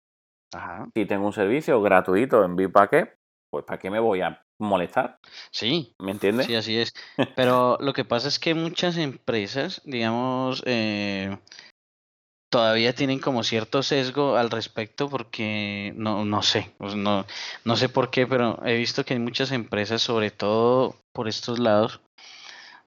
Si 0.95 1.05
tengo 1.05 1.27
un 1.27 1.33
servicio 1.33 1.83
gratuito 1.83 2.43
en 2.43 2.57
Bitbucket, 2.57 3.15
pues 3.51 3.65
¿para 3.65 3.79
qué 3.79 3.91
me 3.91 4.01
voy 4.01 4.23
a 4.23 4.43
molestar? 4.59 5.19
Sí. 5.51 5.95
¿Me 6.01 6.11
entiendes? 6.11 6.47
Sí, 6.47 6.55
así 6.55 6.79
es. 6.79 6.95
Pero 7.37 7.77
lo 7.81 7.93
que 7.93 8.05
pasa 8.05 8.29
es 8.29 8.39
que 8.39 8.55
muchas 8.55 8.97
empresas, 8.97 9.83
digamos, 9.85 10.63
eh, 10.67 11.39
todavía 12.51 12.95
tienen 12.95 13.19
como 13.19 13.43
cierto 13.43 13.83
sesgo 13.83 14.37
al 14.37 14.51
respecto 14.51 15.09
porque 15.09 15.93
no, 15.97 16.25
no 16.25 16.43
sé, 16.43 16.71
pues 16.79 16.95
no, 16.95 17.27
no 17.65 17.77
sé 17.77 17.89
por 17.89 18.11
qué, 18.11 18.27
pero 18.27 18.61
he 18.65 18.77
visto 18.77 19.05
que 19.05 19.15
hay 19.15 19.21
muchas 19.21 19.53
empresas, 19.53 20.03
sobre 20.03 20.31
todo 20.31 20.97
por 21.13 21.29
estos 21.29 21.59
lados, 21.59 22.01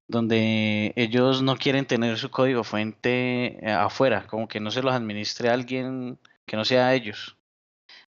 donde 0.08 0.94
ellos 0.96 1.42
no 1.42 1.58
quieren 1.58 1.86
tener 1.86 2.18
su 2.18 2.32
código 2.32 2.64
fuente 2.64 3.66
eh, 3.66 3.72
afuera, 3.72 4.26
como 4.28 4.48
que 4.48 4.60
no 4.60 4.72
se 4.72 4.82
los 4.82 4.94
administre 4.94 5.50
alguien 5.50 6.20
que 6.46 6.58
no 6.58 6.66
sea 6.66 6.94
ellos. 6.94 7.38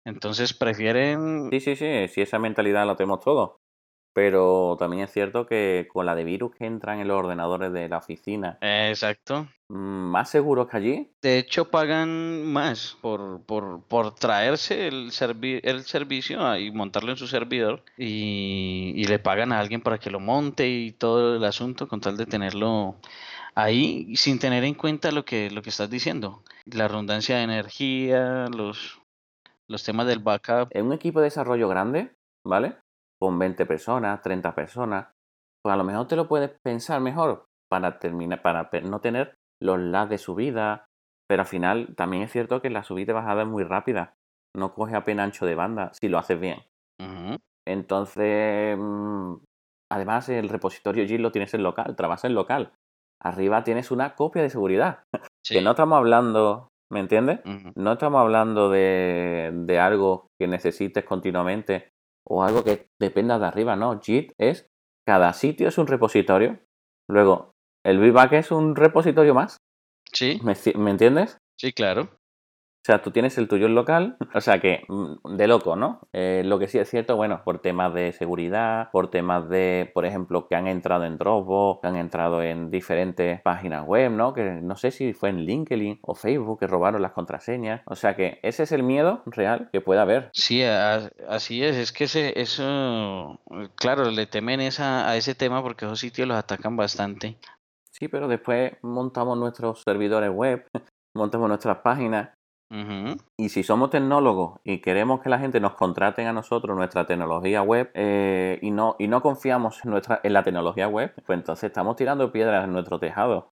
Entonces 0.06 0.53
prefieren... 0.53 1.50
Sí, 1.51 1.60
sí, 1.60 1.75
sí, 1.75 2.08
sí, 2.08 2.22
esa 2.22 2.39
mentalidad 2.39 2.88
la 2.88 2.96
tenemos 2.96 3.20
todos. 3.20 3.51
Pero 4.13 4.75
también 4.80 5.04
es 5.04 5.12
cierto 5.12 5.46
que 5.46 5.88
con 5.92 6.06
la 6.06 6.16
de 6.16 6.24
virus 6.24 6.56
que 6.56 6.66
entran 6.66 7.00
en 7.00 7.08
los 7.08 7.18
ordenadores 7.18 7.72
de 7.72 7.88
la 7.88 7.98
oficina. 7.98 8.58
Exacto. 8.62 9.48
Mm, 9.70 10.10
¿Más 10.10 10.30
seguros 10.30 10.68
que 10.68 10.78
allí? 10.78 11.12
De 11.22 11.38
hecho, 11.38 11.70
pagan 11.70 12.51
más 12.51 12.98
por, 13.01 13.44
por, 13.44 13.84
por 13.84 14.16
traerse 14.16 14.88
el, 14.88 15.12
el 15.63 15.84
servicio 15.84 16.58
y 16.58 16.72
montarlo 16.72 17.12
en 17.12 17.18
su 17.18 17.28
servidor 17.28 17.84
y, 17.98 18.94
y 18.96 19.04
le 19.06 19.20
pagan 19.20 19.51
a 19.51 19.60
alguien 19.60 19.82
para 19.82 20.00
que 20.00 20.10
lo 20.10 20.20
monte 20.20 20.68
y 20.68 20.92
todo 20.92 21.36
el 21.36 21.44
asunto 21.44 21.88
con 21.88 22.01
tal 22.01 22.18
de 22.18 22.25
tenerlo 22.25 22.96
ahí 23.56 24.16
sin 24.16 24.39
tener 24.39 24.63
en 24.63 24.74
cuenta 24.74 25.12
lo 25.12 25.25
que, 25.25 25.51
lo 25.51 25.62
que 25.62 25.70
estás 25.70 25.89
diciendo. 25.89 26.44
La 26.66 26.88
redundancia 26.88 27.38
de 27.38 27.44
energía, 27.44 28.48
los, 28.56 29.00
los 29.68 29.84
temas 29.84 30.08
del 30.08 30.20
backup. 30.20 30.70
En 30.72 30.88
un 30.88 30.94
equipo 30.94 31.20
de 31.20 31.25
desarrollo 31.25 31.68
grande, 31.68 32.12
¿vale? 32.44 32.75
Con 33.22 33.38
20 33.38 33.66
personas, 33.66 34.22
30 34.22 34.56
personas, 34.56 35.08
pues 35.64 35.74
a 35.74 35.78
lo 35.78 35.84
mejor 35.84 36.08
te 36.08 36.16
lo 36.16 36.28
puedes 36.28 36.52
pensar 36.64 37.02
mejor 37.02 37.46
para 37.70 38.00
terminar, 38.00 38.42
para 38.42 38.70
no 38.84 39.02
tener 39.02 39.36
los 39.62 39.80
lags 39.80 40.10
de 40.10 40.18
subida, 40.18 40.86
pero 41.30 41.42
al 41.42 41.48
final 41.48 41.96
también 41.96 42.24
es 42.24 42.32
cierto 42.32 42.62
que 42.62 42.70
la 42.70 42.84
subida 42.84 43.12
y 43.12 43.16
bajada 43.16 43.44
es 43.44 43.48
muy 43.48 43.64
rápida. 43.64 44.14
No 44.56 44.74
coge 44.74 44.96
apenas 44.96 45.26
ancho 45.26 45.46
de 45.46 45.56
banda 45.56 45.92
si 45.94 46.08
lo 46.08 46.18
haces 46.18 46.40
bien. 46.40 46.64
Entonces, 47.68 48.78
mm, 48.80 49.36
además 49.92 50.30
el 50.30 50.50
repositorio 50.50 51.06
Git 51.06 51.20
lo 51.20 51.32
tienes 51.32 51.54
en 51.54 51.64
local, 51.64 51.96
trabajas 51.96 52.26
en 52.26 52.34
local. 52.34 52.74
Arriba 53.22 53.64
tienes 53.64 53.92
una 53.92 54.16
copia 54.16 54.42
de 54.42 54.50
seguridad. 54.50 55.04
Que 55.48 55.62
no 55.64 55.72
estamos 55.72 55.98
hablando, 55.98 56.68
¿me 56.92 57.00
entiendes? 57.00 57.40
No 57.76 57.94
estamos 57.94 58.22
hablando 58.22 58.70
de, 58.70 59.52
de 59.52 59.80
algo 59.80 60.28
que 60.40 60.48
necesites 60.48 61.04
continuamente 61.06 61.90
o 62.28 62.44
algo 62.44 62.64
que 62.64 62.90
dependa 63.00 63.40
de 63.40 63.46
arriba, 63.46 63.76
no. 63.76 64.00
Git 64.00 64.34
es, 64.38 64.70
cada 65.06 65.34
sitio 65.34 65.68
es 65.68 65.78
un 65.78 65.88
repositorio. 65.88 66.60
Luego, 67.08 67.54
el 67.84 68.00
VBAC 68.00 68.34
es 68.34 68.52
un 68.52 68.76
repositorio 68.76 69.34
más. 69.34 69.58
Sí. 70.14 70.40
¿Me, 70.44 70.54
¿Me, 70.76 70.92
entiendes? 70.92 71.38
Sí, 71.58 71.74
claro. 71.74 72.19
O 72.81 72.86
sea, 72.86 73.01
tú 73.01 73.12
tienes 73.12 73.38
el 73.38 73.50
tuyo 73.50 73.65
en 73.65 73.75
local, 73.75 74.17
o 74.33 74.39
sea 74.39 74.59
que 74.59 74.83
mm, 74.88 75.36
de 75.36 75.48
loco, 75.48 75.75
¿no? 75.75 76.00
Eh, 76.13 76.43
lo 76.45 76.59
que 76.59 76.67
sí 76.67 76.79
es 76.79 76.89
cierto, 76.89 77.17
bueno, 77.17 77.41
por 77.43 77.59
temas 77.59 77.93
de 77.93 78.13
seguridad, 78.13 78.89
por 78.91 79.09
temas 79.09 79.50
de, 79.50 79.91
por 79.93 80.05
ejemplo, 80.05 80.48
que 80.48 80.55
han 80.55 80.67
entrado 80.67 81.03
en 81.03 81.17
Dropbox, 81.17 81.81
que 81.81 81.88
han 81.88 81.98
entrado 81.98 82.41
en 82.41 82.71
diferentes 82.71 83.41
páginas 83.41 83.86
web, 83.86 84.12
¿no? 84.12 84.33
Que 84.33 84.43
no 84.62 84.77
sé 84.77 84.91
si 84.91 85.13
fue 85.13 85.29
en 85.29 85.41
LinkedIn 85.45 86.00
o 86.01 86.15
Facebook 86.15 86.59
que 86.59 86.67
robaron 86.67 87.01
las 87.01 87.12
contraseñas. 87.12 87.81
O 87.86 87.95
sea 87.95 88.15
que 88.15 88.39
ese 88.43 88.63
es 88.63 88.71
el 88.71 88.83
miedo 88.83 89.24
real 89.25 89.69
que 89.74 89.81
puede 89.81 90.00
haber. 90.00 90.29
Sí, 90.33 90.63
así 90.63 91.63
es. 91.63 91.75
Es 91.75 91.91
que 91.91 92.05
ese, 92.05 92.39
eso, 92.39 93.41
claro, 93.75 94.09
le 94.09 94.25
temen 94.25 94.62
esa, 94.62 95.09
a 95.09 95.17
ese 95.17 95.36
tema 95.36 95.62
porque 95.62 95.86
esos 95.86 96.00
sitios 96.00 96.29
los 96.29 96.38
atacan 96.38 96.77
bastante. 96.77 97.38
Sí, 97.91 98.07
pero 98.07 98.29
después 98.29 98.71
montamos 98.81 99.38
nuestros 99.38 99.81
servidores 99.81 100.31
web, 100.31 100.65
montamos 101.13 101.50
nuestras 101.50 101.79
páginas 101.79 102.29
y 102.72 103.50
si 103.50 103.64
somos 103.64 103.90
tecnólogos 103.90 104.60
y 104.64 104.80
queremos 104.80 105.22
que 105.22 105.30
la 105.30 105.40
gente 105.40 105.60
nos 105.60 105.74
contraten 105.74 106.28
a 106.28 106.34
nosotros 106.34 106.78
nuestra 106.78 107.08
tecnología 107.08 107.64
web 107.64 107.90
eh, 107.96 108.60
y, 108.62 108.70
no, 108.70 108.96
y 109.00 109.08
no 109.08 109.24
confiamos 109.24 109.84
en, 109.84 109.92
nuestra, 109.92 110.20
en 110.24 110.34
la 110.34 110.44
tecnología 110.44 110.88
web, 110.88 111.14
pues 111.26 111.40
entonces 111.40 111.66
estamos 111.66 111.96
tirando 111.96 112.32
piedras 112.32 112.66
en 112.66 112.74
nuestro 112.74 113.00
tejado. 113.00 113.50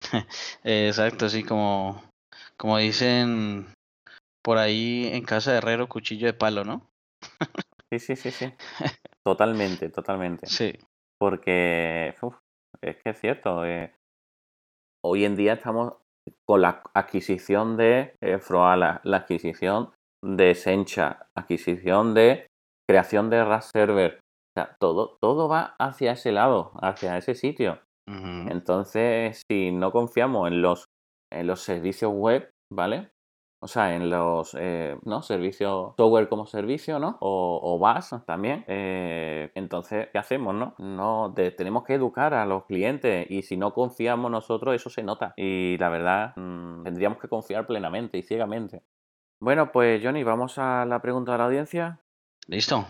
Exacto, 0.62 1.26
así 1.26 1.42
como, 1.42 2.02
como 2.56 2.78
dicen 2.78 3.66
por 4.44 4.58
ahí 4.58 5.10
en 5.12 5.24
casa 5.24 5.50
de 5.50 5.58
herrero, 5.58 5.88
cuchillo 5.88 6.26
de 6.26 6.34
palo, 6.34 6.64
¿no? 6.64 6.86
sí, 7.90 7.98
sí, 7.98 8.14
sí, 8.14 8.30
sí. 8.30 8.52
Totalmente, 9.24 9.88
totalmente. 9.88 10.46
Sí. 10.46 10.78
Porque 11.18 12.14
es 12.82 12.96
que 13.02 13.10
es 13.10 13.18
cierto. 13.18 13.64
Eh, 13.64 13.94
hoy 15.02 15.24
en 15.24 15.34
día 15.34 15.54
estamos 15.54 15.94
con 16.46 16.62
la 16.62 16.82
adquisición 16.94 17.76
de 17.76 18.14
eh, 18.22 18.38
Froala, 18.38 19.00
la 19.04 19.18
adquisición 19.18 19.90
de 20.24 20.54
Sencha, 20.54 21.26
adquisición 21.36 22.14
de 22.14 22.46
creación 22.88 23.30
de 23.30 23.44
RAS 23.44 23.70
Server. 23.74 24.20
O 24.56 24.60
sea, 24.60 24.76
todo, 24.80 25.16
todo 25.20 25.48
va 25.48 25.74
hacia 25.78 26.12
ese 26.12 26.32
lado, 26.32 26.72
hacia 26.80 27.16
ese 27.18 27.34
sitio. 27.34 27.80
Entonces, 28.06 29.42
si 29.50 29.72
no 29.72 29.90
confiamos 29.90 30.48
en 30.48 30.60
los, 30.60 30.84
en 31.32 31.46
los 31.46 31.60
servicios 31.60 32.12
web, 32.12 32.50
¿vale? 32.70 33.10
O 33.64 33.66
sea, 33.66 33.96
en 33.96 34.10
los 34.10 34.54
eh, 34.60 34.94
¿no? 35.06 35.22
servicios, 35.22 35.94
software 35.96 36.28
como 36.28 36.44
servicio, 36.44 36.98
¿no? 36.98 37.16
O, 37.20 37.60
o 37.62 37.78
BAS 37.78 38.14
también. 38.26 38.62
Eh, 38.68 39.50
entonces, 39.54 40.08
¿qué 40.12 40.18
hacemos, 40.18 40.54
no? 40.54 40.74
no 40.76 41.32
tenemos 41.34 41.82
que 41.84 41.94
educar 41.94 42.34
a 42.34 42.44
los 42.44 42.66
clientes 42.66 43.26
y 43.30 43.40
si 43.40 43.56
no 43.56 43.72
confiamos 43.72 44.30
nosotros, 44.30 44.74
eso 44.74 44.90
se 44.90 45.02
nota. 45.02 45.32
Y 45.38 45.78
la 45.78 45.88
verdad, 45.88 46.34
mm, 46.36 46.82
tendríamos 46.82 47.18
que 47.18 47.28
confiar 47.28 47.66
plenamente 47.66 48.18
y 48.18 48.22
ciegamente. 48.22 48.82
Bueno, 49.40 49.72
pues 49.72 50.02
Johnny, 50.04 50.24
vamos 50.24 50.58
a 50.58 50.84
la 50.84 51.00
pregunta 51.00 51.32
de 51.32 51.38
la 51.38 51.44
audiencia. 51.46 52.00
Listo. 52.46 52.84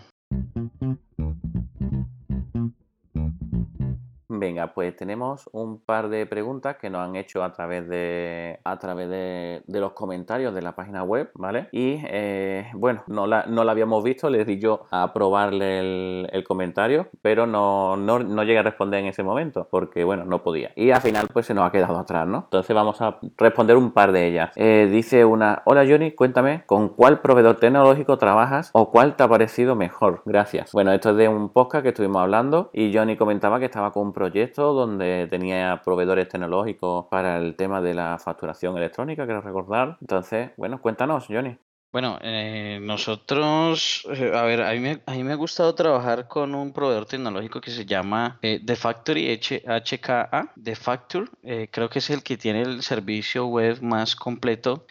Venga, 4.45 4.75
pues 4.75 4.95
tenemos 4.95 5.49
un 5.53 5.79
par 5.79 6.07
de 6.07 6.27
preguntas 6.27 6.77
que 6.77 6.91
nos 6.91 7.01
han 7.01 7.15
hecho 7.15 7.43
a 7.43 7.51
través 7.51 7.89
de 7.89 8.59
a 8.63 8.77
través 8.77 9.09
de, 9.09 9.63
los 9.67 9.93
comentarios 9.93 10.53
de 10.53 10.61
la 10.61 10.75
página 10.75 11.01
web, 11.01 11.31
¿vale? 11.33 11.67
Y 11.71 11.99
eh, 12.03 12.67
bueno, 12.75 13.01
no 13.07 13.25
la, 13.25 13.47
no 13.47 13.63
la 13.63 13.71
habíamos 13.71 14.03
visto, 14.03 14.29
les 14.29 14.45
di 14.45 14.59
yo 14.59 14.85
a 14.91 15.13
probarle 15.13 16.27
el, 16.29 16.43
comentario, 16.43 17.07
pero 17.23 17.47
no, 17.47 17.97
no, 17.97 18.19
no, 18.19 18.43
llegué 18.43 18.59
a 18.59 18.61
responder 18.61 18.99
en 18.99 19.07
ese 19.07 19.23
momento, 19.23 19.67
porque 19.71 20.03
bueno, 20.03 20.25
no 20.25 20.43
podía. 20.43 20.71
Y 20.75 20.91
al 20.91 21.01
final 21.01 21.27
pues 21.33 21.47
se 21.47 21.55
nos 21.55 21.67
ha 21.67 21.71
quedado 21.71 21.97
atrás, 21.97 22.27
¿no? 22.27 22.43
Entonces 22.43 22.75
vamos 22.75 23.01
a 23.01 23.17
responder 23.37 23.77
un 23.77 23.93
par 23.93 24.11
de 24.11 24.27
ellas. 24.27 24.51
Eh, 24.57 24.87
dice 24.91 25.25
una, 25.25 25.63
hola 25.65 25.85
Johnny, 25.89 26.11
cuéntame, 26.11 26.65
¿con 26.67 26.89
cuál 26.89 27.19
proveedor 27.19 27.55
tecnológico 27.55 28.19
trabajas 28.19 28.69
o 28.73 28.91
cuál 28.91 29.15
te 29.15 29.23
ha 29.23 29.27
parecido 29.27 29.75
mejor? 29.75 30.21
Gracias. 30.23 30.71
Bueno, 30.71 30.91
esto 30.91 31.09
es 31.09 31.17
de 31.17 31.29
un 31.29 31.49
podcast 31.49 31.81
que 31.81 31.89
estuvimos 31.89 32.21
hablando 32.21 32.69
y 32.73 32.95
Johnny 32.95 33.17
comentaba 33.17 33.57
que 33.57 33.65
estaba 33.65 33.91
con 33.91 34.03
un 34.03 34.13
proyecto 34.13 34.34
donde 34.55 35.27
tenía 35.29 35.81
proveedores 35.83 36.27
tecnológicos 36.27 37.05
para 37.09 37.37
el 37.37 37.55
tema 37.55 37.81
de 37.81 37.93
la 37.93 38.17
facturación 38.17 38.77
electrónica, 38.77 39.25
quiero 39.25 39.41
recordar. 39.41 39.97
Entonces, 40.01 40.51
bueno, 40.57 40.81
cuéntanos, 40.81 41.25
Johnny. 41.27 41.57
Bueno, 41.95 42.19
eh, 42.21 42.79
nosotros, 42.81 44.05
eh, 44.13 44.31
a 44.35 44.43
ver, 44.43 44.61
a 44.63 44.73
mí, 44.73 44.79
me, 44.79 45.01
a 45.05 45.13
mí 45.13 45.23
me 45.23 45.31
ha 45.31 45.35
gustado 45.35 45.73
trabajar 45.75 46.27
con 46.27 46.53
un 46.53 46.73
proveedor 46.73 47.05
tecnológico 47.05 47.61
que 47.61 47.71
se 47.71 47.85
llama 47.85 48.37
eh, 48.41 48.59
The 48.65 48.75
Factory 48.75 49.39
HKA, 49.39 50.51
The 50.61 50.75
Factor, 50.75 51.29
creo 51.71 51.89
que 51.89 51.99
es 51.99 52.09
el 52.09 52.21
que 52.21 52.35
tiene 52.35 52.63
el 52.63 52.83
servicio 52.83 53.45
web 53.45 53.81
más 53.81 54.17
completo 54.17 54.85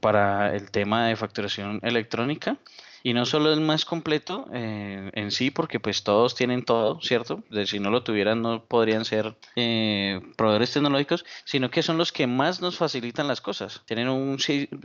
para 0.00 0.54
el 0.56 0.70
tema 0.72 1.06
de 1.06 1.14
facturación 1.14 1.78
electrónica. 1.84 2.58
Y 3.02 3.14
no 3.14 3.26
solo 3.26 3.52
el 3.52 3.60
más 3.60 3.84
completo 3.84 4.46
eh, 4.52 5.10
en 5.14 5.30
sí, 5.30 5.50
porque 5.50 5.80
pues 5.80 6.02
todos 6.02 6.34
tienen 6.34 6.64
todo, 6.64 7.00
¿cierto? 7.00 7.42
Si 7.66 7.78
no 7.78 7.90
lo 7.90 8.02
tuvieran 8.02 8.42
no 8.42 8.64
podrían 8.64 9.04
ser 9.04 9.36
eh, 9.56 10.20
proveedores 10.36 10.72
tecnológicos, 10.72 11.24
sino 11.44 11.70
que 11.70 11.82
son 11.82 11.98
los 11.98 12.12
que 12.12 12.26
más 12.26 12.60
nos 12.60 12.76
facilitan 12.76 13.28
las 13.28 13.40
cosas. 13.40 13.82
Tienen 13.86 14.08
un, 14.08 14.38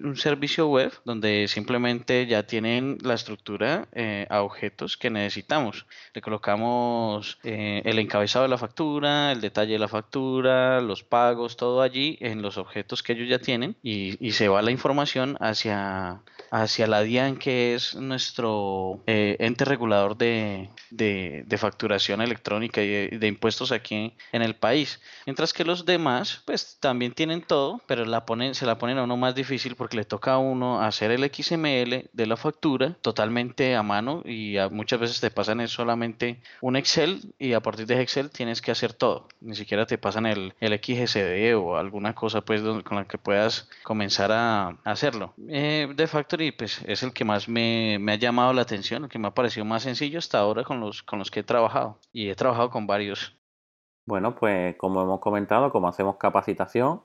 un 0.04 0.16
servicio 0.16 0.68
web 0.68 0.92
donde 1.06 1.48
simplemente 1.48 2.26
ya 2.28 2.44
tienen 2.44 2.98
la 3.02 3.14
estructura 3.16 3.88
eh, 3.94 4.28
a 4.30 4.42
objetos 4.42 4.98
que 4.98 5.10
necesitamos. 5.10 5.86
Le 6.14 6.22
colocamos 6.22 7.40
el 7.44 8.00
encabezado 8.00 8.44
de 8.44 8.50
la 8.50 8.58
factura, 8.58 9.32
el 9.32 9.42
detalle 9.42 9.74
de 9.74 9.80
la 9.80 9.88
factura, 9.88 10.82
los 10.82 11.04
pagos, 11.04 11.58
todo 11.58 11.82
allí 11.82 12.18
en 12.22 12.42
los 12.42 12.58
objetos 12.58 13.04
que 13.04 13.14
ellos 13.14 13.30
ya 13.30 13.40
tienen 13.40 13.76
y, 13.84 14.26
y 14.26 14.32
se 14.32 14.48
va 14.48 14.62
la 14.62 14.72
información 14.72 15.38
hacia, 15.40 16.22
hacia 16.54 16.86
la 16.86 17.02
DIAN 17.02 17.38
que 17.38 17.74
es 17.74 17.96
nuestro 17.96 19.02
eh, 19.08 19.38
ente 19.40 19.66
regulador 19.66 20.16
de, 20.16 20.70
de, 20.92 21.58
facturación 21.58 22.22
electrónica 22.22 22.82
y 22.82 23.08
de, 23.08 23.28
impuestos 23.28 23.72
aquí 23.72 24.14
en 24.32 24.42
el 24.44 24.56
país. 24.56 25.02
Mientras 25.26 25.52
que 25.52 25.66
los 25.66 25.86
demás, 25.86 26.44
pues 26.46 26.78
también 26.80 27.14
tienen 27.14 27.42
todo, 27.42 27.82
pero 27.88 28.06
la 28.06 28.26
ponen, 28.26 28.54
se 28.54 28.68
la 28.68 28.78
ponen 28.78 29.00
a 29.00 29.04
uno 29.04 29.18
más 29.18 29.34
difícil 29.34 29.76
porque 29.76 29.98
le 29.98 30.04
toca 30.04 30.34
a 30.34 30.38
uno 30.38 30.82
hacer 30.82 31.10
el 31.10 31.24
XML 31.24 32.10
de 32.14 32.26
la 32.28 32.38
factura 32.38 32.98
totalmente 33.02 33.76
a 33.76 33.82
mano 33.82 34.22
y 34.24 34.58
muchas 34.70 35.00
veces 35.00 35.22
te 35.22 35.32
pasan 35.32 35.60
es 35.60 35.72
solamente 35.72 36.40
un 36.62 36.76
Excel 36.76 37.34
y 37.40 37.54
a 37.54 37.62
partir 37.62 37.88
de 37.88 38.00
Excel 38.00 38.30
tienes 38.30 38.62
que 38.62 38.70
hacer 38.70 38.94
todo. 38.94 39.28
Ni 39.42 39.56
siquiera 39.56 39.88
te 39.88 39.98
pasan 39.98 40.28
el, 40.28 40.54
el 40.60 40.74
XSD 40.74 41.56
o 41.56 41.78
alguna 41.78 42.14
cosa 42.14 42.42
pues 42.42 42.62
con 42.62 42.98
la 42.98 43.06
que 43.06 43.18
puedas 43.18 43.70
comenzar 43.84 44.32
a, 44.32 44.78
hacerlo. 44.84 45.34
Eh, 45.50 45.88
de 45.96 46.08
Factory 46.44 46.52
pues 46.52 46.82
es 46.88 47.04
el 47.04 47.14
que 47.14 47.26
más 47.26 47.48
me 47.48 47.98
me, 48.00 48.14
ha 48.14 48.16
llamado 48.16 48.54
la 48.54 48.62
atención, 48.62 49.04
el 49.04 49.10
que 49.10 49.20
me 49.20 49.28
ha 49.28 49.34
parecido 49.34 49.66
más 49.66 49.84
sencillo 49.84 50.20
hasta 50.20 50.40
ahora 50.40 50.64
con 50.64 50.80
los, 50.80 51.04
con 51.04 51.20
los 51.20 51.32
que 51.32 51.42
he 51.42 51.44
trabajado. 51.44 52.00
Y 52.12 52.30
he 52.30 52.36
trabajado 52.36 52.70
con 52.70 52.88
varios. 52.88 53.36
Bueno, 54.06 54.36
pues 54.36 54.76
como 54.78 55.02
hemos 55.02 55.20
comentado, 55.20 55.72
como 55.72 55.88
hacemos 55.88 56.18
capacitación, 56.18 57.04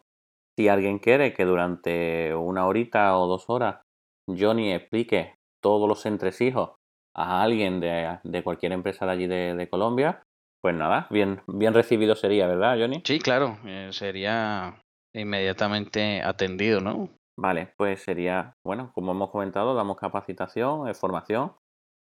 si 0.57 0.69
alguien 0.69 0.99
quiere 0.99 1.33
que 1.33 1.45
durante 1.45 2.35
una 2.35 2.67
horita 2.67 3.17
o 3.17 3.29
dos 3.29 3.45
horas 3.49 3.83
Johnny 4.29 4.73
explique 4.73 5.37
todos 5.63 5.89
los 5.89 6.05
entresijos 6.07 6.73
a 7.15 7.43
alguien 7.43 7.81
de, 7.81 8.19
de 8.23 8.43
cualquier 8.43 8.73
empresa 8.73 9.07
de 9.07 9.13
allí 9.13 9.27
de, 9.27 9.69
Colombia, 9.71 10.23
pues 10.61 10.75
nada, 10.75 11.07
bien, 11.11 11.41
bien 11.47 11.75
recibido 11.75 12.15
sería, 12.15 12.47
¿verdad, 12.47 12.77
Johnny? 12.79 13.03
Sí, 13.05 13.19
claro, 13.19 13.59
eh, 13.65 13.89
sería 13.93 14.83
inmediatamente 15.15 16.23
atendido, 16.23 16.81
¿no? 16.81 17.09
Vale, 17.41 17.73
pues 17.77 18.03
sería, 18.03 18.57
bueno, 18.65 18.91
como 18.93 19.13
hemos 19.13 19.31
comentado, 19.31 19.73
damos 19.73 19.97
capacitación, 19.97 20.89
eh, 20.89 20.95
formación 20.95 21.53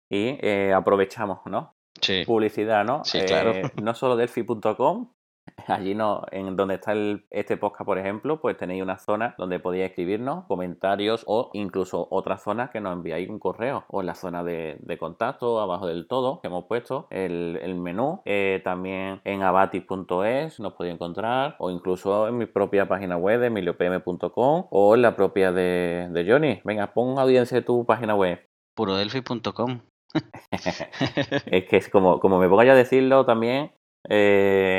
y 0.07 0.37
eh, 0.39 0.71
aprovechamos, 0.75 1.39
¿no? 1.47 1.75
Sí. 1.99 2.21
Publicidad, 2.23 2.85
¿no? 2.85 3.03
Sí, 3.03 3.19
claro. 3.25 3.49
Eh, 3.49 3.63
no 3.81 3.95
solo 3.95 4.15
delphi.com, 4.15 5.11
Allí 5.67 5.95
no, 5.95 6.23
en 6.31 6.55
donde 6.55 6.75
está 6.75 6.93
el, 6.93 7.25
este 7.29 7.57
podcast, 7.57 7.85
por 7.85 7.97
ejemplo, 7.97 8.39
pues 8.39 8.57
tenéis 8.57 8.81
una 8.81 8.97
zona 8.97 9.35
donde 9.37 9.59
podéis 9.59 9.85
escribirnos 9.85 10.45
comentarios 10.45 11.23
o 11.27 11.49
incluso 11.53 12.07
otra 12.11 12.37
zona 12.37 12.69
que 12.69 12.81
nos 12.81 12.93
enviáis 12.93 13.29
un 13.29 13.39
correo 13.39 13.85
o 13.89 14.01
en 14.01 14.07
la 14.07 14.15
zona 14.15 14.43
de, 14.43 14.77
contacto, 14.99 15.59
abajo 15.59 15.87
del 15.87 16.07
todo, 16.07 16.39
que 16.41 16.47
hemos 16.47 16.65
puesto 16.65 17.07
el, 17.09 17.75
menú. 17.75 18.21
Eh, 18.25 18.61
también 18.63 19.21
en 19.23 19.41
abatis.es 19.41 20.59
nos 20.59 20.73
podéis 20.73 20.95
encontrar 20.95 21.55
o 21.59 21.71
incluso 21.71 22.27
en 22.27 22.37
mi 22.37 22.45
propia 22.45 22.87
página 22.87 23.17
web 23.17 23.39
de 23.39 23.47
emiliopm.com 23.47 24.67
o 24.69 24.95
en 24.95 25.01
la 25.01 25.15
propia 25.15 25.51
de, 25.51 26.07
de 26.11 26.31
Johnny. 26.31 26.61
Venga, 26.63 26.93
pon 26.93 27.19
audiencia 27.19 27.57
de 27.57 27.63
tu 27.63 27.85
página 27.85 28.15
web. 28.15 28.39
Purodelphi.com. 28.75 29.81
es 30.51 31.65
que 31.65 31.77
es 31.77 31.89
como, 31.89 32.19
como 32.19 32.39
me 32.39 32.47
ponga 32.47 32.71
a 32.71 32.75
decirlo 32.75 33.25
también, 33.25 33.71
eh, 34.09 34.72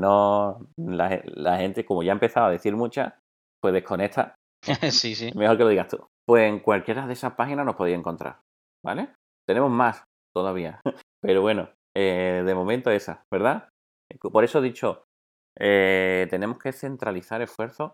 no, 0.00 0.66
la, 0.76 1.56
gente, 1.58 1.84
como 1.84 2.02
ya 2.02 2.12
ha 2.12 2.14
empezado 2.14 2.46
a 2.46 2.50
decir 2.50 2.76
muchas, 2.76 3.14
pues 3.60 3.74
desconecta. 3.74 4.34
sí, 4.90 5.14
sí. 5.14 5.30
Mejor 5.34 5.56
que 5.56 5.64
lo 5.64 5.68
digas 5.70 5.88
tú. 5.88 6.06
Pues 6.26 6.48
en 6.48 6.60
cualquiera 6.60 7.06
de 7.06 7.12
esas 7.12 7.34
páginas 7.34 7.66
nos 7.66 7.76
podéis 7.76 7.98
encontrar, 7.98 8.40
¿vale? 8.84 9.14
Tenemos 9.46 9.70
más 9.70 10.04
todavía, 10.34 10.80
pero 11.22 11.42
bueno, 11.42 11.68
eh, 11.96 12.42
de 12.44 12.54
momento 12.54 12.90
esa, 12.90 13.24
¿verdad? 13.30 13.68
Por 14.20 14.44
eso 14.44 14.58
he 14.58 14.62
dicho, 14.62 15.04
eh, 15.58 16.26
tenemos 16.30 16.58
que 16.58 16.72
centralizar 16.72 17.42
esfuerzos 17.42 17.92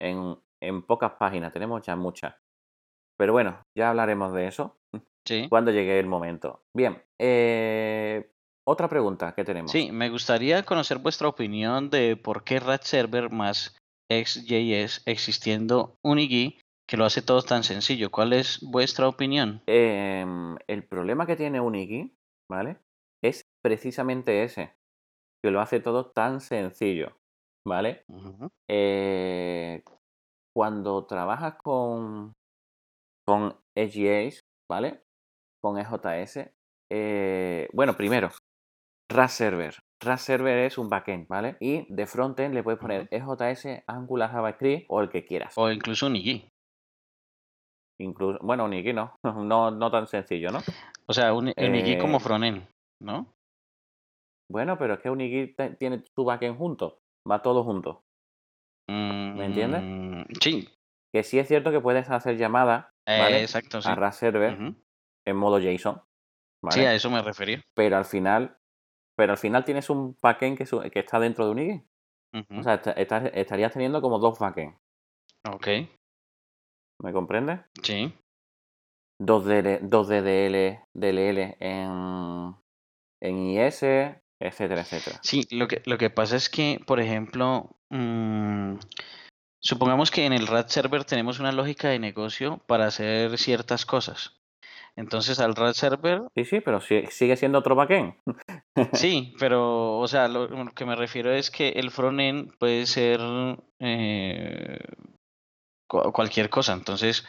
en, 0.00 0.36
en 0.62 0.82
pocas 0.82 1.12
páginas, 1.12 1.52
tenemos 1.52 1.82
ya 1.82 1.96
muchas. 1.96 2.34
Pero 3.18 3.32
bueno, 3.32 3.62
ya 3.76 3.90
hablaremos 3.90 4.32
de 4.32 4.46
eso 4.46 4.76
sí. 5.26 5.46
cuando 5.48 5.70
llegue 5.70 5.98
el 5.98 6.06
momento. 6.06 6.62
Bien, 6.76 7.02
eh, 7.20 8.30
otra 8.68 8.88
pregunta 8.88 9.32
que 9.34 9.44
tenemos. 9.44 9.70
Sí, 9.72 9.90
me 9.92 10.10
gustaría 10.10 10.62
conocer 10.62 10.98
vuestra 10.98 11.26
opinión 11.28 11.88
de 11.88 12.16
por 12.16 12.44
qué 12.44 12.60
Rat 12.60 12.82
Server 12.82 13.30
más 13.30 13.76
XJS 14.10 15.02
existiendo 15.06 15.96
Unigui 16.04 16.60
que 16.86 16.96
lo 16.96 17.04
hace 17.04 17.22
todo 17.22 17.42
tan 17.42 17.64
sencillo. 17.64 18.10
¿Cuál 18.10 18.32
es 18.34 18.60
vuestra 18.62 19.08
opinión? 19.08 19.62
Em, 19.66 20.56
el 20.66 20.86
problema 20.86 21.26
que 21.26 21.36
tiene 21.36 21.60
Unigui, 21.60 22.14
¿vale? 22.50 22.78
Es 23.22 23.42
precisamente 23.62 24.42
ese, 24.42 24.74
que 25.42 25.50
lo 25.50 25.60
hace 25.60 25.80
todo 25.80 26.10
tan 26.10 26.40
sencillo, 26.40 27.16
¿vale? 27.66 28.04
Eh, 28.68 29.82
cuando 30.54 31.06
trabajas 31.06 31.56
con, 31.56 32.34
con 33.26 33.56
XJS, 33.76 34.40
¿vale? 34.70 35.02
Con 35.62 35.78
EJS, 35.78 36.50
eh, 36.90 37.68
bueno, 37.72 37.96
primero, 37.96 38.30
RAS 39.10 39.32
Server. 39.32 39.74
RAS 40.00 40.22
Server 40.22 40.58
es 40.58 40.78
un 40.78 40.88
backend, 40.88 41.26
¿vale? 41.28 41.56
Y 41.60 41.92
de 41.92 42.06
frontend 42.06 42.54
le 42.54 42.62
puedes 42.62 42.78
poner 42.78 43.08
EJS, 43.10 43.84
Angular, 43.86 44.30
JavaScript 44.30 44.86
o 44.88 45.00
el 45.00 45.08
que 45.08 45.24
quieras. 45.24 45.54
O 45.56 45.70
incluso 45.70 46.06
un 46.06 46.16
Incluso, 48.00 48.38
bueno, 48.42 48.66
un 48.66 48.70
no. 48.94 49.16
no. 49.44 49.70
No 49.70 49.90
tan 49.90 50.06
sencillo, 50.06 50.50
¿no? 50.50 50.60
O 51.06 51.12
sea, 51.12 51.32
un, 51.32 51.48
eh... 51.48 51.98
como 52.00 52.20
frontend, 52.20 52.68
¿no? 53.02 53.34
Bueno, 54.50 54.78
pero 54.78 54.94
es 54.94 55.00
que 55.00 55.10
un 55.10 55.18
tiene 55.78 56.04
su 56.14 56.24
backend 56.24 56.56
junto. 56.56 57.00
Va 57.28 57.42
todo 57.42 57.64
junto. 57.64 58.04
¿Me 58.88 59.44
entiendes? 59.44 59.82
Mm, 59.82 60.22
sí. 60.40 60.68
Que 61.12 61.22
sí 61.22 61.38
es 61.38 61.48
cierto 61.48 61.70
que 61.70 61.80
puedes 61.80 62.08
hacer 62.08 62.38
llamadas 62.38 62.86
¿vale? 63.06 63.42
exacto, 63.42 63.80
a 63.84 63.94
RAS 63.94 64.16
Server 64.16 64.56
en 65.26 65.36
modo 65.36 65.58
JSON. 65.58 66.02
Sí, 66.70 66.80
a 66.80 66.94
eso 66.94 67.10
me 67.10 67.22
refería. 67.22 67.62
Pero 67.74 67.96
al 67.98 68.04
final 68.04 68.58
pero 69.18 69.32
al 69.32 69.38
final 69.38 69.64
tienes 69.64 69.90
un 69.90 70.16
backend 70.22 70.56
que, 70.56 70.90
que 70.90 71.00
está 71.00 71.18
dentro 71.18 71.44
de 71.44 71.50
un 71.50 71.58
IGE. 71.58 71.84
O 72.56 72.62
sea, 72.62 72.74
estarías 72.74 73.72
teniendo 73.72 74.00
como 74.00 74.20
dos 74.20 74.38
backends. 74.38 74.78
Ok. 75.50 75.66
¿Me 77.02 77.12
comprendes? 77.12 77.58
Sí. 77.82 78.14
Dos, 79.20 79.44
dos 79.82 80.06
DDL, 80.06 80.84
DLL 80.94 81.56
en, 81.58 82.54
en 83.20 83.38
IS, 83.38 83.82
etcétera, 84.40 84.82
etcétera. 84.82 85.18
Sí, 85.20 85.48
lo 85.50 85.66
que, 85.66 85.82
lo 85.84 85.98
que 85.98 86.10
pasa 86.10 86.36
es 86.36 86.48
que, 86.48 86.80
por 86.86 87.00
ejemplo, 87.00 87.76
mmm, 87.90 88.74
supongamos 89.60 90.12
que 90.12 90.26
en 90.26 90.32
el 90.32 90.46
RAD 90.46 90.68
server 90.68 91.04
tenemos 91.04 91.40
una 91.40 91.50
lógica 91.50 91.88
de 91.88 91.98
negocio 91.98 92.58
para 92.68 92.86
hacer 92.86 93.36
ciertas 93.36 93.84
cosas. 93.84 94.37
Entonces 94.98 95.38
al 95.38 95.54
RAD 95.54 95.74
server. 95.74 96.22
Sí, 96.34 96.44
sí, 96.44 96.60
pero 96.60 96.80
sigue 96.80 97.36
siendo 97.36 97.58
otro 97.58 97.76
backend. 97.76 98.14
sí, 98.94 99.32
pero, 99.38 99.96
o 99.98 100.08
sea, 100.08 100.26
lo, 100.26 100.48
que 100.74 100.84
me 100.84 100.96
refiero 100.96 101.32
es 101.32 101.52
que 101.52 101.68
el 101.68 101.92
frontend 101.92 102.50
puede 102.58 102.84
ser 102.84 103.20
eh, 103.78 104.78
cualquier 105.88 106.50
cosa. 106.50 106.74
Entonces, 106.74 107.24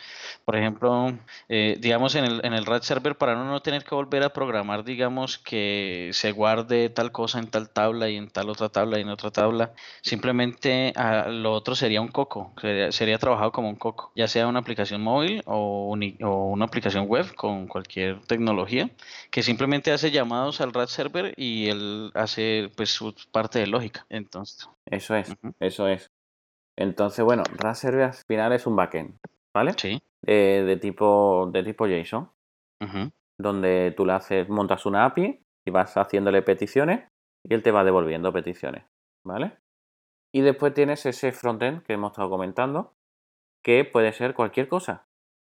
por 0.45 0.56
ejemplo, 0.56 1.17
eh, 1.48 1.78
digamos 1.80 2.15
en 2.15 2.26
el, 2.26 2.45
en 2.45 2.54
el 2.54 2.65
RAD 2.65 2.82
server, 2.82 3.17
para 3.17 3.36
no 3.36 3.62
tener 3.62 3.84
que 3.84 3.95
volver 3.95 4.24
a 4.24 4.34
programar, 4.34 4.84
digamos 4.84 5.38
que 5.38 6.10
se 6.13 6.32
guarde 6.32 6.89
tal 6.89 7.12
cosa 7.12 7.39
en 7.39 7.48
tal 7.48 7.69
tabla 7.69 8.10
y 8.10 8.17
en 8.17 8.30
tal 8.30 8.50
otra 8.50 8.69
tabla 8.69 9.00
y 9.00 9.02
en 9.02 9.10
otra 9.10 9.32
tabla, 9.32 9.74
simplemente 10.02 10.93
ah, 10.95 11.28
lo 11.30 11.54
otro 11.54 11.76
sería 11.76 12.02
un 12.02 12.10
coco, 12.10 12.54
sería, 12.91 13.17
trabajado 13.17 13.52
como 13.52 13.69
un 13.69 13.76
coco, 13.76 14.12
ya 14.15 14.28
sea 14.28 14.48
una 14.48 14.60
aplicación 14.60 15.02
móvil 15.02 15.41
o, 15.45 15.95
o 16.22 16.45
una 16.45 16.65
aplicación 16.65 17.06
web 17.08 17.34
con 17.36 17.67
cualquier 17.67 18.19
tecnología, 18.22 18.89
que 19.32 19.43
simplemente 19.43 19.91
hace 19.91 20.12
llamados 20.12 20.62
al 20.62 20.74
RAD 20.74 20.88
server 20.88 21.34
y 21.38 21.69
él 21.69 22.12
hace 22.13 22.72
pues 22.76 22.89
su 22.91 23.13
parte 23.32 23.60
de 23.60 23.67
lógica. 23.67 24.06
Entonces. 24.10 24.67
Eso 24.86 25.15
es, 25.15 25.36
eso 25.60 25.88
es. 25.88 26.12
Entonces, 26.79 27.25
bueno, 27.25 27.43
Server 27.73 28.03
al 28.03 28.13
final 28.13 28.53
es 28.53 28.65
un 28.65 28.75
backend, 28.75 29.17
¿vale? 29.53 29.73
Sí. 29.77 30.01
Eh, 30.25 30.63
de, 30.65 30.77
tipo, 30.77 31.49
de 31.51 31.63
tipo 31.63 31.87
JSON, 31.87 32.31
donde 33.39 33.93
tú 33.95 34.05
le 34.05 34.13
haces, 34.13 34.47
montas 34.49 34.85
una 34.85 35.05
API 35.05 35.41
y 35.67 35.71
vas 35.71 35.95
haciéndole 35.97 36.41
peticiones 36.41 37.07
y 37.45 37.53
él 37.53 37.63
te 37.63 37.71
va 37.71 37.83
devolviendo 37.83 38.31
peticiones, 38.31 38.85
¿vale? 39.25 39.57
Y 40.33 40.41
después 40.41 40.73
tienes 40.73 41.05
ese 41.05 41.31
frontend 41.31 41.83
que 41.83 41.93
hemos 41.93 42.11
estado 42.11 42.29
comentando, 42.29 42.93
que 43.63 43.83
puede 43.83 44.13
ser 44.13 44.33
cualquier 44.33 44.67
cosa, 44.67 45.05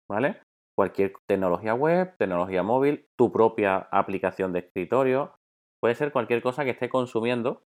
¿vale? 0.09 0.41
cualquier 0.75 1.13
tecnología 1.27 1.73
web, 1.73 2.15
tecnología 2.17 2.63
móvil, 2.63 3.07
tu 3.17 3.31
propia 3.31 3.77
aplicación 3.91 4.53
de 4.53 4.59
escritorio, 4.59 5.35
puede 5.81 5.95
ser 5.95 6.11
cualquier 6.11 6.41
cosa 6.41 6.63
que 6.63 6.71
esté 6.71 6.89
consumiendo, 6.89 7.63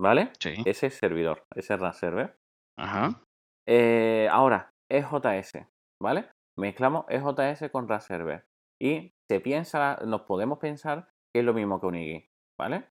¿vale? 0.00 0.32
Sí. 0.40 0.54
Ese 0.64 0.90
servidor, 0.90 1.44
ese 1.54 1.76
RAS 1.76 1.98
server. 1.98 2.36
Ajá. 2.78 3.22
Eh, 3.68 4.28
ahora, 4.30 4.70
EJS, 4.90 5.66
¿vale? 6.02 6.30
Mezclamos 6.58 7.04
EJS 7.08 7.70
con 7.70 7.88
RAS 7.88 8.04
server 8.04 8.46
y 8.80 9.12
se 9.30 9.40
piensa, 9.40 9.98
nos 10.06 10.22
podemos 10.22 10.58
pensar 10.58 11.08
que 11.32 11.40
es 11.40 11.44
lo 11.44 11.54
mismo 11.54 11.80
que 11.80 11.86
un 11.86 11.94
IGI, 11.96 12.28
¿vale? 12.58 12.88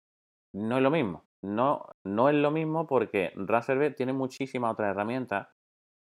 No 0.56 0.78
es 0.78 0.84
lo 0.84 0.92
mismo. 0.92 1.24
No, 1.44 1.90
no 2.06 2.30
es 2.30 2.36
lo 2.36 2.52
mismo 2.52 2.88
porque 2.88 3.32
RAS 3.36 3.66
server 3.66 3.96
tiene 3.96 4.14
muchísimas 4.14 4.74
otras 4.74 4.92
herramientas 4.92 5.48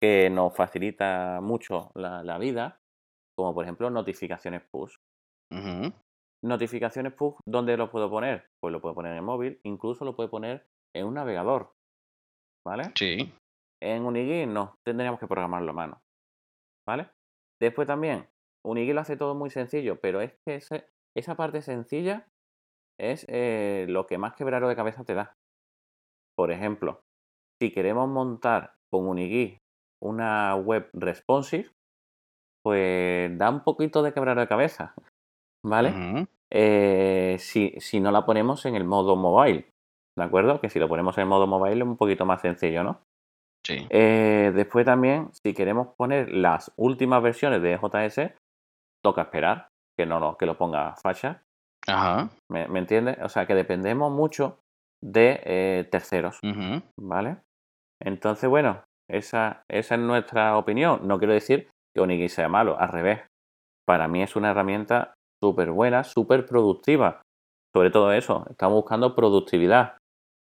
que 0.03 0.31
nos 0.31 0.55
facilita 0.55 1.41
mucho 1.43 1.91
la, 1.95 2.23
la 2.23 2.39
vida, 2.39 2.79
como 3.37 3.55
por 3.55 3.65
ejemplo 3.65 3.91
notificaciones 3.91 4.63
push. 4.71 4.95
Notificaciones 6.45 7.13
push, 7.15 7.37
¿dónde 7.47 7.77
lo 7.77 7.91
puedo 7.91 8.11
poner? 8.11 8.49
Pues 8.61 8.73
lo 8.73 8.81
puedo 8.81 8.95
poner 8.95 9.13
en 9.13 9.19
el 9.19 9.25
móvil, 9.25 9.61
incluso 9.65 10.05
lo 10.05 10.15
puedo 10.15 10.31
poner 10.31 10.67
en 10.95 11.07
un 11.07 11.15
navegador, 11.15 11.73
¿vale? 12.67 12.93
Sí. 12.95 13.33
En 13.83 14.05
Unigui 14.05 14.47
no, 14.47 14.79
tendríamos 14.85 15.21
que 15.21 15.27
programarlo 15.27 15.71
a 15.71 15.75
mano, 15.75 16.03
¿vale? 16.87 17.11
Después 17.61 17.87
también, 17.87 18.29
Unigui 18.65 18.93
lo 18.93 19.01
hace 19.01 19.17
todo 19.17 19.35
muy 19.35 19.51
sencillo, 19.51 20.01
pero 20.01 20.21
es 20.21 20.33
que 20.45 20.57
ese- 20.57 20.89
esa 21.17 21.35
parte 21.37 21.63
sencilla 21.63 22.27
es 22.99 23.27
eh, 23.29 23.87
lo 23.89 24.07
que 24.07 24.19
más 24.19 24.35
quebraro 24.35 24.69
de 24.69 24.77
cabeza 24.77 25.05
te 25.05 25.15
da. 25.15 25.37
Por 26.37 26.51
ejemplo, 26.51 27.03
si 27.61 27.73
queremos 27.73 28.09
montar 28.09 28.75
con 28.91 29.07
Unigui 29.09 29.59
una 30.03 30.55
web 30.57 30.89
responsive, 30.93 31.71
pues 32.63 33.37
da 33.39 33.51
un 33.51 33.63
poquito 33.63 34.03
de 34.03 34.13
quebraro 34.13 34.41
de 34.41 34.49
cabeza, 34.49 34.95
¿vale? 35.65 35.91
Eh, 36.53 37.37
si, 37.39 37.75
si 37.81 38.01
no 38.01 38.11
la 38.13 38.25
ponemos 38.27 38.65
en 38.67 38.75
el 38.77 38.85
modo 38.85 39.17
mobile, 39.17 39.73
¿de 40.17 40.25
acuerdo? 40.25 40.61
Que 40.61 40.69
si 40.71 40.79
lo 40.79 40.89
ponemos 40.89 41.17
en 41.19 41.23
el 41.23 41.29
modo 41.29 41.47
mobile 41.47 41.77
es 41.77 41.83
un 41.83 41.97
poquito 41.97 42.25
más 42.27 42.41
sencillo, 42.43 42.83
¿no? 42.85 43.01
Sí. 43.67 43.87
Eh, 43.91 44.53
después 44.55 44.87
también, 44.87 45.31
si 45.33 45.53
queremos 45.53 45.89
poner 45.97 46.31
las 46.31 46.73
últimas 46.77 47.21
versiones 47.21 47.63
de 47.63 47.77
JS, 47.77 48.33
toca 49.05 49.23
esperar 49.23 49.69
que 49.99 50.07
no 50.07 50.21
lo, 50.21 50.37
que 50.37 50.47
lo 50.47 50.57
ponga 50.57 50.95
facha, 51.03 51.43
Ajá. 51.89 52.31
¿me, 52.51 52.69
me 52.69 52.79
entiendes? 52.79 53.19
O 53.23 53.29
sea 53.29 53.47
que 53.47 53.55
dependemos 53.55 54.13
mucho 54.13 54.61
de 55.03 55.41
eh, 55.45 55.89
terceros, 55.91 56.39
¿vale? 56.99 57.39
Entonces, 58.03 58.49
bueno, 58.49 58.85
esa, 59.11 59.63
esa 59.71 59.95
es 59.95 60.01
nuestra 60.01 60.57
opinión. 60.57 61.07
No 61.07 61.19
quiero 61.19 61.33
decir 61.33 61.69
que 61.95 62.03
Onigiri 62.03 62.29
sea 62.29 62.49
malo, 62.49 62.79
al 62.79 62.89
revés. 62.89 63.21
Para 63.87 64.09
mí 64.09 64.23
es 64.23 64.37
una 64.37 64.51
herramienta 64.51 65.15
súper 65.43 65.71
buena, 65.71 66.05
súper 66.05 66.47
productiva. 66.47 67.23
Sobre 67.75 67.91
todo 67.91 68.13
eso, 68.13 68.47
estamos 68.51 68.77
buscando 68.77 69.15
productividad. 69.15 69.97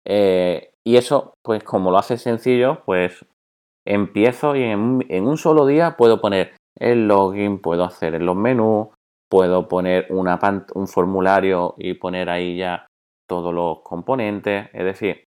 Eh, 0.06 0.72
y 0.86 0.98
eso, 0.98 1.34
pues 1.43 1.63
como 1.63 1.91
lo 1.91 1.98
hace 1.98 2.17
sencillo, 2.17 2.84
pues 2.86 3.26
empiezo 3.86 4.56
y 4.56 4.63
en, 4.63 4.80
un- 4.80 5.06
solo 5.38 5.65
día 5.65 5.96
puedo 5.98 6.22
poner 6.22 6.56
el 6.80 7.08
login, 7.08 7.60
puedo 7.60 7.84
hacer 7.86 8.22
los 8.22 8.36
menús, 8.36 8.89
puedo 9.30 9.67
poner 9.67 10.08
una 10.10 10.39
un 10.76 10.88
formulario 10.88 11.76
y 11.78 11.96
poner 11.96 12.30
ahí 12.30 12.58
ya 12.58 12.88
todos 13.28 13.54
los 13.54 13.82
componentes. 13.84 14.69
Es 14.74 14.84
decir, 14.86 15.26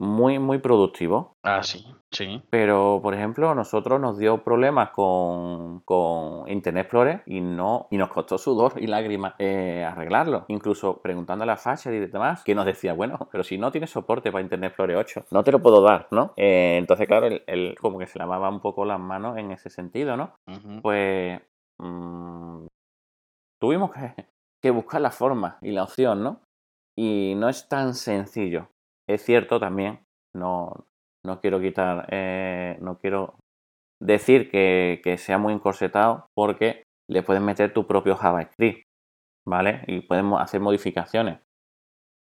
muy, 0.00 0.38
muy 0.38 0.58
productivo. 0.58 1.36
Ah, 1.42 1.62
sí. 1.62 1.86
Sí. 2.10 2.42
Pero, 2.50 3.00
por 3.02 3.14
ejemplo, 3.14 3.54
nosotros 3.54 4.00
nos 4.00 4.18
dio 4.18 4.42
problemas 4.42 4.90
con, 4.90 5.80
con 5.80 6.48
Internet 6.48 6.86
Explorer 6.86 7.22
y 7.26 7.40
no 7.40 7.86
y 7.90 7.98
nos 7.98 8.08
costó 8.08 8.36
sudor 8.38 8.72
y 8.78 8.86
lágrimas 8.86 9.34
eh, 9.38 9.84
arreglarlo. 9.84 10.46
Incluso 10.48 11.02
preguntando 11.02 11.44
a 11.44 11.56
Fasher 11.56 11.92
y 11.94 12.06
demás, 12.06 12.42
que 12.42 12.54
nos 12.54 12.64
decía, 12.64 12.94
bueno, 12.94 13.28
pero 13.30 13.44
si 13.44 13.58
no 13.58 13.70
tienes 13.70 13.90
soporte 13.90 14.32
para 14.32 14.42
Internet 14.42 14.70
Explorer 14.70 14.96
8, 14.96 15.26
no 15.30 15.44
te 15.44 15.52
lo 15.52 15.60
puedo 15.60 15.82
dar, 15.82 16.08
¿no? 16.10 16.32
Eh, 16.36 16.76
entonces, 16.78 17.06
claro, 17.06 17.26
él, 17.26 17.44
él 17.46 17.76
como 17.78 17.98
que 17.98 18.06
se 18.06 18.18
lavaba 18.18 18.48
un 18.48 18.60
poco 18.60 18.86
las 18.86 18.98
manos 18.98 19.36
en 19.36 19.52
ese 19.52 19.68
sentido, 19.68 20.16
¿no? 20.16 20.34
Pues 20.82 21.40
mm, 21.78 22.66
tuvimos 23.60 23.92
que, 23.92 24.14
que 24.62 24.70
buscar 24.70 25.02
la 25.02 25.10
forma 25.10 25.58
y 25.60 25.72
la 25.72 25.84
opción, 25.84 26.24
¿no? 26.24 26.40
Y 26.96 27.34
no 27.36 27.50
es 27.50 27.68
tan 27.68 27.94
sencillo. 27.94 28.70
Es 29.10 29.24
cierto 29.24 29.58
también, 29.58 30.06
no, 30.36 30.86
no 31.26 31.40
quiero 31.40 31.60
quitar, 31.60 32.06
eh, 32.12 32.78
no 32.80 32.96
quiero 32.98 33.40
decir 34.00 34.52
que, 34.52 35.16
sea 35.18 35.36
muy 35.36 35.52
encorsetado 35.52 36.28
porque 36.32 36.84
le 37.08 37.24
puedes 37.24 37.42
meter 37.42 37.72
tu 37.74 37.88
propio 37.88 38.14
JavaScript, 38.14 38.84
¿vale? 39.44 39.82
Y 39.88 40.02
podemos 40.02 40.40
hacer 40.40 40.60
modificaciones. 40.60 41.40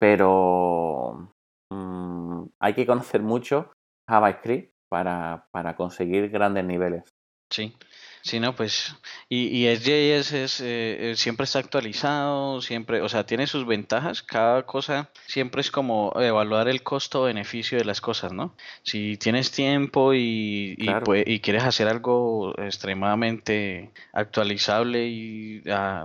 Pero 0.00 1.34
mm, 1.70 2.44
hay 2.62 2.72
que 2.72 2.86
conocer 2.86 3.20
mucho 3.20 3.70
JavaScript 4.08 4.72
para, 4.90 5.48
para 5.52 5.76
conseguir 5.76 6.30
grandes 6.30 6.64
niveles. 6.64 7.10
Sí. 7.52 7.76
Sí, 8.22 8.38
no, 8.38 8.54
pues. 8.54 8.94
Y, 9.28 9.46
y 9.48 9.66
SJS 9.68 10.32
es, 10.44 10.60
eh, 10.60 11.10
eh, 11.12 11.16
siempre 11.16 11.44
está 11.44 11.58
actualizado, 11.60 12.60
siempre, 12.60 13.00
o 13.00 13.08
sea, 13.08 13.24
tiene 13.24 13.46
sus 13.46 13.66
ventajas. 13.66 14.22
Cada 14.22 14.66
cosa 14.66 15.10
siempre 15.26 15.62
es 15.62 15.70
como 15.70 16.12
evaluar 16.16 16.68
el 16.68 16.82
costo-beneficio 16.82 17.78
de 17.78 17.84
las 17.86 18.00
cosas, 18.00 18.32
¿no? 18.32 18.54
Si 18.82 19.16
tienes 19.16 19.50
tiempo 19.52 20.12
y, 20.14 20.74
y, 20.76 20.84
Claro. 20.84 21.06
pue- 21.06 21.24
y 21.26 21.40
quieres 21.40 21.64
hacer 21.64 21.88
algo 21.88 22.54
extremadamente 22.58 23.90
actualizable 24.12 25.06
y 25.06 25.62
a, 25.70 26.02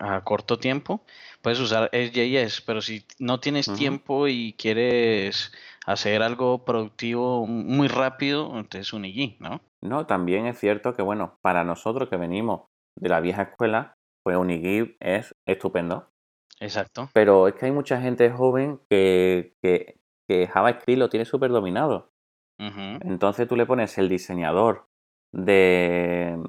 a- 0.00 0.16
a 0.16 0.24
corto 0.24 0.58
tiempo, 0.58 1.04
puedes 1.42 1.58
usar 1.60 1.90
SJS, 1.92 2.62
pero 2.64 2.80
si 2.80 3.04
no 3.18 3.40
tienes 3.40 3.66
tiempo 3.74 4.28
y 4.28 4.54
quieres 4.58 5.52
hacer 5.86 6.22
algo 6.22 6.64
productivo 6.64 7.46
muy 7.46 7.88
rápido, 7.88 8.52
entonces 8.58 8.92
Unigui, 8.92 9.36
¿no? 9.40 9.60
No, 9.82 10.06
también 10.06 10.46
es 10.46 10.58
cierto 10.58 10.94
que, 10.94 11.02
bueno, 11.02 11.38
para 11.42 11.64
nosotros 11.64 12.08
que 12.08 12.16
venimos 12.16 12.66
de 12.98 13.08
la 13.08 13.20
vieja 13.20 13.42
escuela, 13.42 13.94
pues 14.24 14.36
Unigib 14.36 14.96
es 15.00 15.32
estupendo. 15.46 16.08
Exacto. 16.60 17.08
Pero 17.14 17.46
es 17.48 17.54
que 17.54 17.66
hay 17.66 17.72
mucha 17.72 18.00
gente 18.00 18.30
joven 18.30 18.80
que, 18.90 19.54
que, 19.62 20.00
que 20.28 20.48
JavaScript 20.48 20.98
lo 20.98 21.08
tiene 21.08 21.24
súper 21.24 21.50
dominado. 21.50 22.10
Entonces 22.60 23.46
tú 23.46 23.54
le 23.54 23.66
pones 23.66 23.96
el 23.98 24.08
diseñador 24.08 24.88
de, 25.32 26.42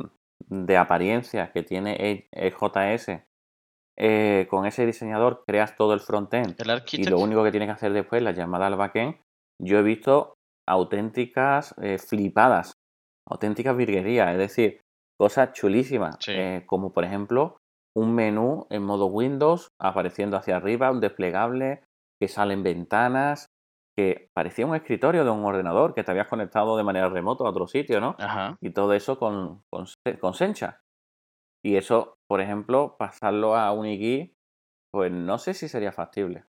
de 0.48 0.78
apariencia 0.78 1.52
que 1.52 1.62
tiene 1.62 1.96
E- 2.00 2.28
EJS. 2.32 3.24
eh, 3.96 4.48
con 4.50 4.66
ese 4.66 4.88
diseñador 4.88 5.44
creas 5.46 5.76
todo 5.76 5.94
el 5.94 6.00
frontend 6.00 6.56
El 6.60 6.82
y 6.94 7.04
lo 7.04 7.20
único 7.20 7.44
que 7.44 7.52
tienes 7.52 7.68
que 7.68 7.74
hacer 7.74 7.94
después, 7.94 8.24
la 8.24 8.32
llamada 8.32 8.66
al 8.66 8.76
backend, 8.76 9.18
yo 9.62 9.78
he 9.78 9.84
visto 9.84 10.34
auténticas 10.68 11.76
eh, 11.82 12.00
flipadas, 12.00 12.72
auténticas 13.30 13.76
virguerías, 13.78 14.32
es 14.32 14.38
decir, 14.38 14.82
cosas 15.20 15.54
chulísimas, 15.54 16.18
Sí. 16.20 16.32
eh, 16.34 16.64
como 16.66 16.92
por 16.94 17.04
ejemplo 17.04 17.58
un 17.96 18.14
menú 18.16 18.68
en 18.70 18.84
modo 18.84 19.08
Windows 19.08 19.70
apareciendo 19.80 20.38
hacia 20.38 20.58
arriba, 20.58 20.92
un 20.92 21.00
desplegable, 21.02 21.84
que 22.22 22.28
salen 22.28 22.64
ventanas, 22.64 23.48
que 23.98 24.30
parecía 24.34 24.66
un 24.66 24.76
escritorio 24.76 25.24
de 25.26 25.32
un 25.32 25.44
ordenador 25.44 25.94
que 25.94 26.04
te 26.04 26.12
habías 26.12 26.28
conectado 26.28 26.78
de 26.78 26.84
manera 26.84 27.10
remota 27.10 27.44
a 27.44 27.50
otro 27.50 27.68
sitio, 27.68 28.00
¿no? 28.00 28.16
Ajá. 28.20 28.58
Y 28.62 28.70
todo 28.72 28.94
eso 28.94 29.18
con, 29.20 29.64
con, 29.70 29.86
con 30.22 30.34
Sencha. 30.34 30.82
Y 31.64 31.76
eso, 31.76 32.16
por 32.30 32.40
ejemplo, 32.40 32.96
pasarlo 32.98 33.56
a 33.56 33.72
Unigui, 33.74 34.34
pues 34.94 35.12
no 35.12 35.38
sé 35.38 35.54
si 35.54 35.68
sería 35.68 35.92
factible. 35.92 36.46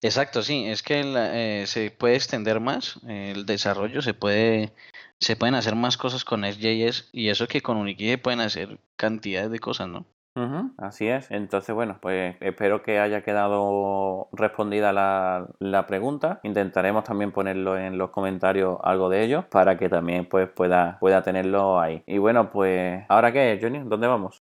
Exacto, 0.00 0.42
sí, 0.42 0.66
es 0.66 0.82
que 0.82 1.02
la- 1.02 1.36
eh, 1.36 1.66
se 1.66 1.90
puede 1.90 2.14
extender 2.14 2.60
más 2.60 3.00
el 3.08 3.46
desarrollo, 3.46 4.00
se 4.02 4.14
puede, 4.14 4.72
se 5.20 5.36
pueden 5.36 5.54
hacer 5.54 5.74
más 5.74 5.96
cosas 5.96 6.24
con 6.24 6.44
SJS 6.44 7.08
y 7.12 7.28
eso 7.28 7.46
que 7.48 7.60
con 7.60 7.86
se 7.96 8.18
pueden 8.18 8.40
hacer 8.40 8.78
cantidades 8.96 9.50
de 9.50 9.58
cosas, 9.58 9.88
¿no? 9.88 10.06
Ujú, 10.36 10.72
así 10.78 11.08
es. 11.08 11.30
Entonces, 11.32 11.74
bueno, 11.74 11.98
pues 12.00 12.36
espero 12.40 12.82
que 12.82 13.00
haya 13.00 13.22
quedado 13.22 14.28
respondida 14.32 14.92
la, 14.92 15.48
la 15.58 15.86
pregunta. 15.86 16.38
Intentaremos 16.44 17.02
también 17.02 17.32
ponerlo 17.32 17.76
en 17.76 17.98
los 17.98 18.10
comentarios 18.10 18.78
algo 18.84 19.08
de 19.08 19.24
ello 19.24 19.46
para 19.50 19.76
que 19.76 19.88
también 19.88 20.26
pues 20.26 20.48
pueda, 20.48 20.98
pueda 21.00 21.22
tenerlo 21.22 21.80
ahí. 21.80 22.04
Y 22.06 22.18
bueno, 22.18 22.52
pues, 22.52 23.04
¿ahora 23.08 23.32
qué, 23.32 23.58
Johnny? 23.60 23.80
¿Dónde 23.84 24.06
vamos? 24.06 24.42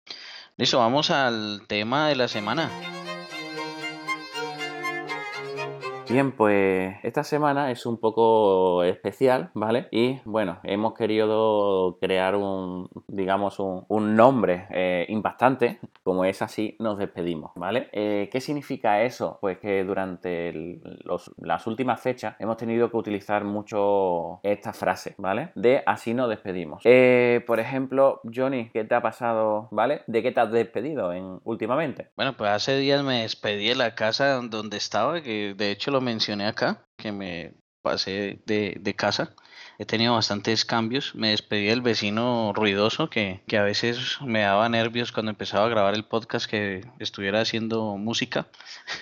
Listo, 0.58 0.80
vamos 0.80 1.12
al 1.12 1.62
tema 1.68 2.10
de 2.10 2.16
la 2.16 2.28
semana. 2.28 2.70
Bien, 6.08 6.34
pues 6.34 6.96
esta 7.02 7.24
semana 7.24 7.72
es 7.72 7.86
un 7.88 7.98
poco 7.98 8.84
especial, 8.84 9.50
¿vale? 9.56 9.88
Y 9.92 10.20
bueno, 10.24 10.60
hemos 10.64 10.94
querido 10.94 11.98
crear 12.00 12.36
un, 12.36 12.88
digamos, 13.08 13.60
un, 13.60 14.16
nombre 14.16 14.68
eh, 14.70 15.06
impactante, 15.10 15.80
como 16.04 16.24
es 16.26 16.44
así, 16.44 16.76
nos 16.80 17.00
despedimos, 17.00 17.52
¿vale? 17.56 17.90
Eh, 17.92 18.30
¿Qué 18.32 18.40
significa 18.40 19.02
eso? 19.02 19.40
Pues 19.42 19.58
que 19.58 19.84
durante 19.84 20.80
las 21.38 21.66
últimas 21.66 22.00
fechas 22.00 22.36
hemos 22.38 22.58
tenido 22.58 22.92
que 22.92 22.98
utilizar 22.98 23.44
mucho 23.44 24.40
esta 24.44 24.74
frase, 24.74 25.16
¿vale? 25.18 25.50
De 25.56 25.82
así 25.88 26.14
nos 26.14 26.30
despedimos. 26.30 26.82
Eh, 26.86 27.44
por 27.48 27.60
ejemplo, 27.60 28.22
Johnny, 28.34 28.70
¿qué 28.72 28.84
te 28.84 28.94
ha 28.94 29.02
pasado, 29.02 29.70
¿vale? 29.72 30.04
¿De 30.06 30.22
qué 30.22 30.32
te 30.32 30.40
has 30.40 30.52
despedido 30.52 31.12
en, 31.14 31.40
últimamente? 31.44 32.10
Bueno, 32.16 32.38
pues 32.38 32.52
hace 32.52 32.78
días 32.78 33.04
me 33.04 33.24
despedí 33.24 33.70
de 33.70 33.76
la 33.76 33.96
casa 33.96 34.40
donde 34.42 34.78
estaba, 34.78 35.22
que 35.22 35.56
de 35.58 35.72
hecho 35.72 35.95
lo 35.96 36.02
mencioné 36.02 36.46
acá, 36.46 36.86
que 36.98 37.14
me 37.14 37.54
pasé 37.82 38.42
de, 38.46 38.78
de 38.80 38.94
casa. 38.96 39.34
He 39.78 39.86
tenido 39.86 40.14
bastantes 40.14 40.66
cambios. 40.66 41.16
Me 41.16 41.30
despedí 41.30 41.68
del 41.68 41.82
vecino 41.82 42.52
ruidoso 42.54 43.10
que, 43.10 43.42
que, 43.48 43.58
a 43.58 43.64
veces 43.64 44.18
me 44.22 44.42
daba 44.42 44.68
nervios 44.68 45.12
cuando 45.14 45.32
empezaba 45.32 45.66
a 45.66 45.70
grabar 45.70 45.94
el 45.94 46.04
podcast 46.04 46.50
que 46.50 46.82
estuviera 47.00 47.40
haciendo 47.42 47.96
música. 47.98 48.48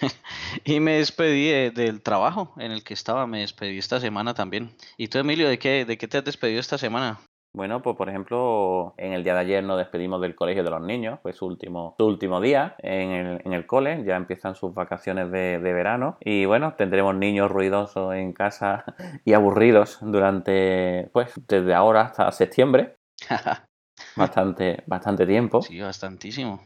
y 0.65 0.79
me 0.79 0.97
despedí 0.97 1.71
del 1.71 2.01
trabajo 2.03 2.53
en 2.57 2.71
el 2.71 2.83
que 2.83 2.93
estaba. 2.93 3.25
Me 3.25 3.39
despedí 3.39 3.79
esta 3.79 3.99
semana 3.99 4.35
también. 4.35 4.75
¿Y 4.97 5.07
tú, 5.07 5.17
Emilio, 5.17 5.49
de 5.49 5.57
qué, 5.57 5.85
de 5.85 5.97
qué 5.97 6.07
te 6.07 6.19
has 6.19 6.25
despedido 6.25 6.59
esta 6.59 6.77
semana? 6.77 7.19
Bueno, 7.55 7.83
pues 7.83 7.95
por 7.95 8.09
ejemplo, 8.09 8.95
en 8.97 9.13
el 9.13 9.23
día 9.23 9.35
de 9.35 9.41
ayer 9.41 9.63
nos 9.63 9.77
despedimos 9.77 10.19
del 10.19 10.33
colegio 10.33 10.63
de 10.63 10.71
los 10.71 10.81
niños, 10.81 11.19
fue 11.21 11.33
su 11.33 11.45
último, 11.45 11.93
su 11.99 12.07
último 12.07 12.41
día 12.41 12.75
en 12.79 13.11
el, 13.11 13.41
en 13.45 13.53
el 13.53 13.67
cole, 13.67 14.03
ya 14.03 14.15
empiezan 14.15 14.55
sus 14.55 14.73
vacaciones 14.73 15.29
de, 15.29 15.59
de, 15.59 15.73
verano 15.73 16.17
y 16.19 16.45
bueno, 16.45 16.73
tendremos 16.73 17.13
niños 17.13 17.51
ruidosos 17.51 18.15
en 18.15 18.33
casa 18.33 18.85
y 19.23 19.33
aburridos 19.33 19.99
durante, 20.01 21.11
pues, 21.13 21.31
desde 21.47 21.75
ahora 21.75 22.01
hasta 22.01 22.31
septiembre. 22.31 22.95
bastante, 24.15 24.83
bastante 24.87 25.27
tiempo. 25.27 25.61
Sí, 25.61 25.79
bastantísimo. 25.79 26.65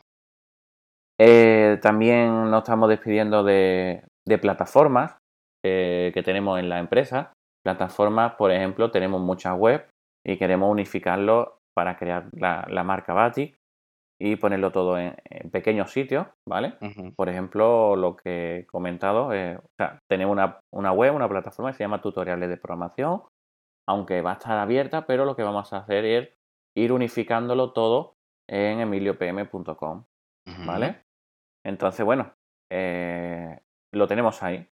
Eh, 1.19 1.79
también 1.81 2.49
nos 2.49 2.59
estamos 2.59 2.87
despidiendo 2.87 3.43
de, 3.43 4.05
de 4.25 4.37
plataformas 4.37 5.17
eh, 5.65 6.11
que 6.13 6.23
tenemos 6.23 6.59
en 6.59 6.69
la 6.69 6.79
empresa. 6.79 7.33
Plataformas, 7.65 8.35
por 8.35 8.53
ejemplo, 8.53 8.89
tenemos 8.89 9.19
muchas 9.19 9.53
webs 9.57 9.83
y 10.27 10.37
queremos 10.37 10.69
unificarlo 10.69 11.61
para 11.73 11.97
crear 11.97 12.27
la, 12.33 12.83
marca 12.83 13.13
Batik 13.13 13.57
y 14.19 14.35
ponerlo 14.35 14.71
todo 14.71 14.97
en, 14.99 15.15
pequeños 15.51 15.91
sitios, 15.91 16.27
¿vale? 16.47 16.73
Por 17.15 17.29
ejemplo, 17.29 17.95
lo 17.95 18.17
que 18.17 18.57
he 18.57 18.65
comentado, 18.65 19.27
o 19.27 19.31
sea, 19.77 19.99
tenemos 20.09 20.33
una, 20.33 20.59
una, 20.73 20.91
web, 20.91 21.15
una 21.15 21.29
plataforma 21.29 21.71
que 21.71 21.77
se 21.77 21.83
llama 21.83 22.01
Tutoriales 22.01 22.49
de 22.49 22.57
Programación, 22.57 23.21
aunque 23.87 24.21
va 24.21 24.31
a 24.31 24.33
estar 24.33 24.57
abierta, 24.57 25.05
pero 25.05 25.23
lo 25.23 25.35
que 25.35 25.43
vamos 25.43 25.71
a 25.71 25.77
hacer 25.77 26.03
es 26.03 26.29
ir 26.75 26.91
unificándolo 26.91 27.71
todo 27.71 28.15
en 28.49 28.81
emiliopm.com, 28.81 30.03
¿vale? 30.65 31.03
Entonces, 31.65 32.05
bueno, 32.05 32.33
eh, 32.71 33.59
lo 33.93 34.07
tenemos 34.07 34.43
ahí, 34.43 34.67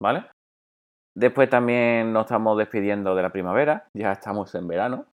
¿vale? 0.00 0.24
Después 1.16 1.50
también 1.50 2.12
nos 2.12 2.26
estamos 2.26 2.56
despidiendo 2.56 3.14
de 3.14 3.22
la 3.22 3.32
primavera, 3.32 3.88
ya 3.94 4.12
estamos 4.12 4.54
en 4.54 4.68
verano. 4.68 5.06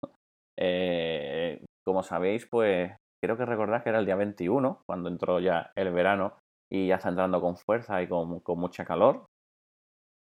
Eh, 0.58 1.64
como 1.86 2.04
sabéis, 2.04 2.46
pues 2.48 2.92
creo 3.24 3.38
que 3.38 3.46
recordad 3.46 3.84
que 3.84 3.90
era 3.90 4.00
el 4.00 4.06
día 4.06 4.16
21, 4.16 4.82
cuando 4.86 5.10
entró 5.10 5.40
ya 5.40 5.72
el 5.76 5.92
verano 5.92 6.38
y 6.72 6.88
ya 6.88 6.96
está 6.96 7.10
entrando 7.10 7.40
con 7.40 7.58
fuerza 7.58 8.02
y 8.02 8.08
con, 8.08 8.42
mucha 8.58 8.86
calor. 8.86 9.26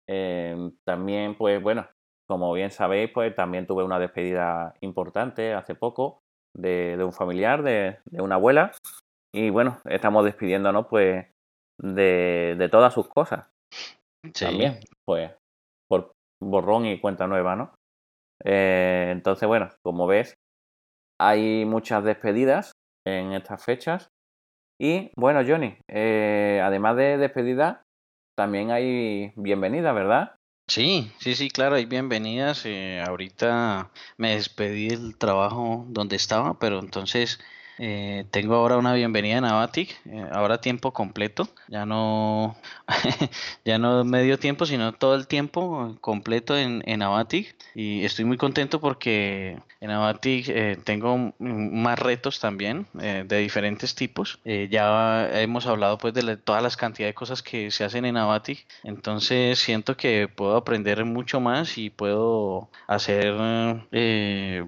Eh, 0.10 0.72
también, 0.86 1.38
pues 1.38 1.62
bueno, 1.62 1.88
como 2.28 2.52
bien 2.54 2.72
sabéis, 2.72 3.12
pues 3.14 3.34
también 3.36 3.66
tuve 3.66 3.84
una 3.84 4.00
despedida 4.00 4.76
importante 4.82 5.54
hace 5.54 5.76
poco 5.76 6.20
de, 6.54 6.98
un 7.02 7.14
familiar, 7.14 7.64
de, 7.64 8.00
una 8.12 8.36
abuela. 8.36 8.72
Y 9.34 9.50
bueno, 9.50 9.80
estamos 9.86 10.26
despidiéndonos 10.26 10.88
pues 10.88 11.26
de, 11.82 12.56
de 12.58 12.70
todas 12.70 12.94
sus 12.94 13.08
cosas. 13.08 13.48
Sí. 14.34 14.46
También, 14.46 14.80
pues 15.06 15.32
borrón 16.42 16.86
y 16.86 17.00
cuenta 17.00 17.28
nueva, 17.28 17.56
¿no? 17.56 17.74
Eh, 18.44 19.10
entonces, 19.12 19.48
bueno, 19.48 19.70
como 19.84 20.08
ves, 20.08 20.36
hay 21.20 21.66
muchas 21.66 22.04
despedidas 22.04 22.72
en 23.06 23.34
estas 23.34 23.64
fechas. 23.64 24.10
Y 24.80 25.12
bueno, 25.16 25.42
Johnny, 25.48 25.78
eh, 25.88 26.60
además 26.64 26.98
de 26.98 27.18
despedidas, 27.18 27.82
también 28.36 28.72
hay 28.72 29.32
bienvenidas, 29.36 29.94
¿verdad? 29.94 30.36
Sí, 30.68 31.12
sí, 31.20 31.36
sí, 31.36 31.50
claro, 31.50 31.76
hay 31.76 31.86
bienvenidas. 31.86 32.66
Eh, 32.66 33.04
ahorita 33.06 33.92
me 34.18 34.36
despedí 34.36 34.88
del 34.88 35.18
trabajo 35.18 35.86
donde 35.90 36.16
estaba, 36.16 36.58
pero 36.58 36.80
entonces 36.80 37.40
eh, 37.78 38.26
tengo 38.32 38.56
ahora 38.56 38.78
una 38.78 38.94
bienvenida 38.94 39.38
en 39.38 39.46
Avatic, 39.46 40.00
eh, 40.06 40.26
ahora 40.32 40.62
tiempo 40.62 40.92
completo, 40.92 41.48
ya 41.68 41.86
no, 41.86 42.56
ya 43.66 43.78
no 43.78 44.04
medio 44.04 44.38
tiempo, 44.38 44.66
sino 44.66 44.94
todo 44.94 45.16
el 45.16 45.28
tiempo 45.28 45.98
completo 46.02 46.58
en, 46.58 46.84
en 46.86 47.02
Avatic 47.02 47.56
y 47.74 48.04
estoy 48.04 48.26
muy 48.26 48.38
contento 48.38 48.80
porque 48.82 49.58
en 49.80 49.92
Avatic 49.92 50.50
eh, 50.50 50.78
tengo 50.84 51.34
más 51.40 51.98
retos 51.98 52.40
también 52.40 52.88
de 52.94 53.38
diferentes 53.38 53.96
tipos. 53.96 54.40
ya 54.46 55.30
hemos 55.42 55.66
hablado 55.66 55.98
pues 55.98 56.14
de 56.14 56.38
todas 56.38 56.62
las 56.62 56.78
cantidades 56.78 57.12
de 57.12 57.16
cosas 57.16 57.42
que 57.42 57.72
se 57.72 57.84
hacen 57.84 58.06
en 58.06 58.18
Avatic, 58.18 58.66
entonces 58.84 59.60
siento 59.60 59.98
que 59.98 60.28
puedo 60.28 60.56
aprender 60.56 61.04
mucho 61.06 61.40
más 61.40 61.78
y 61.78 61.90
puedo 61.90 62.70
hacer 62.88 63.36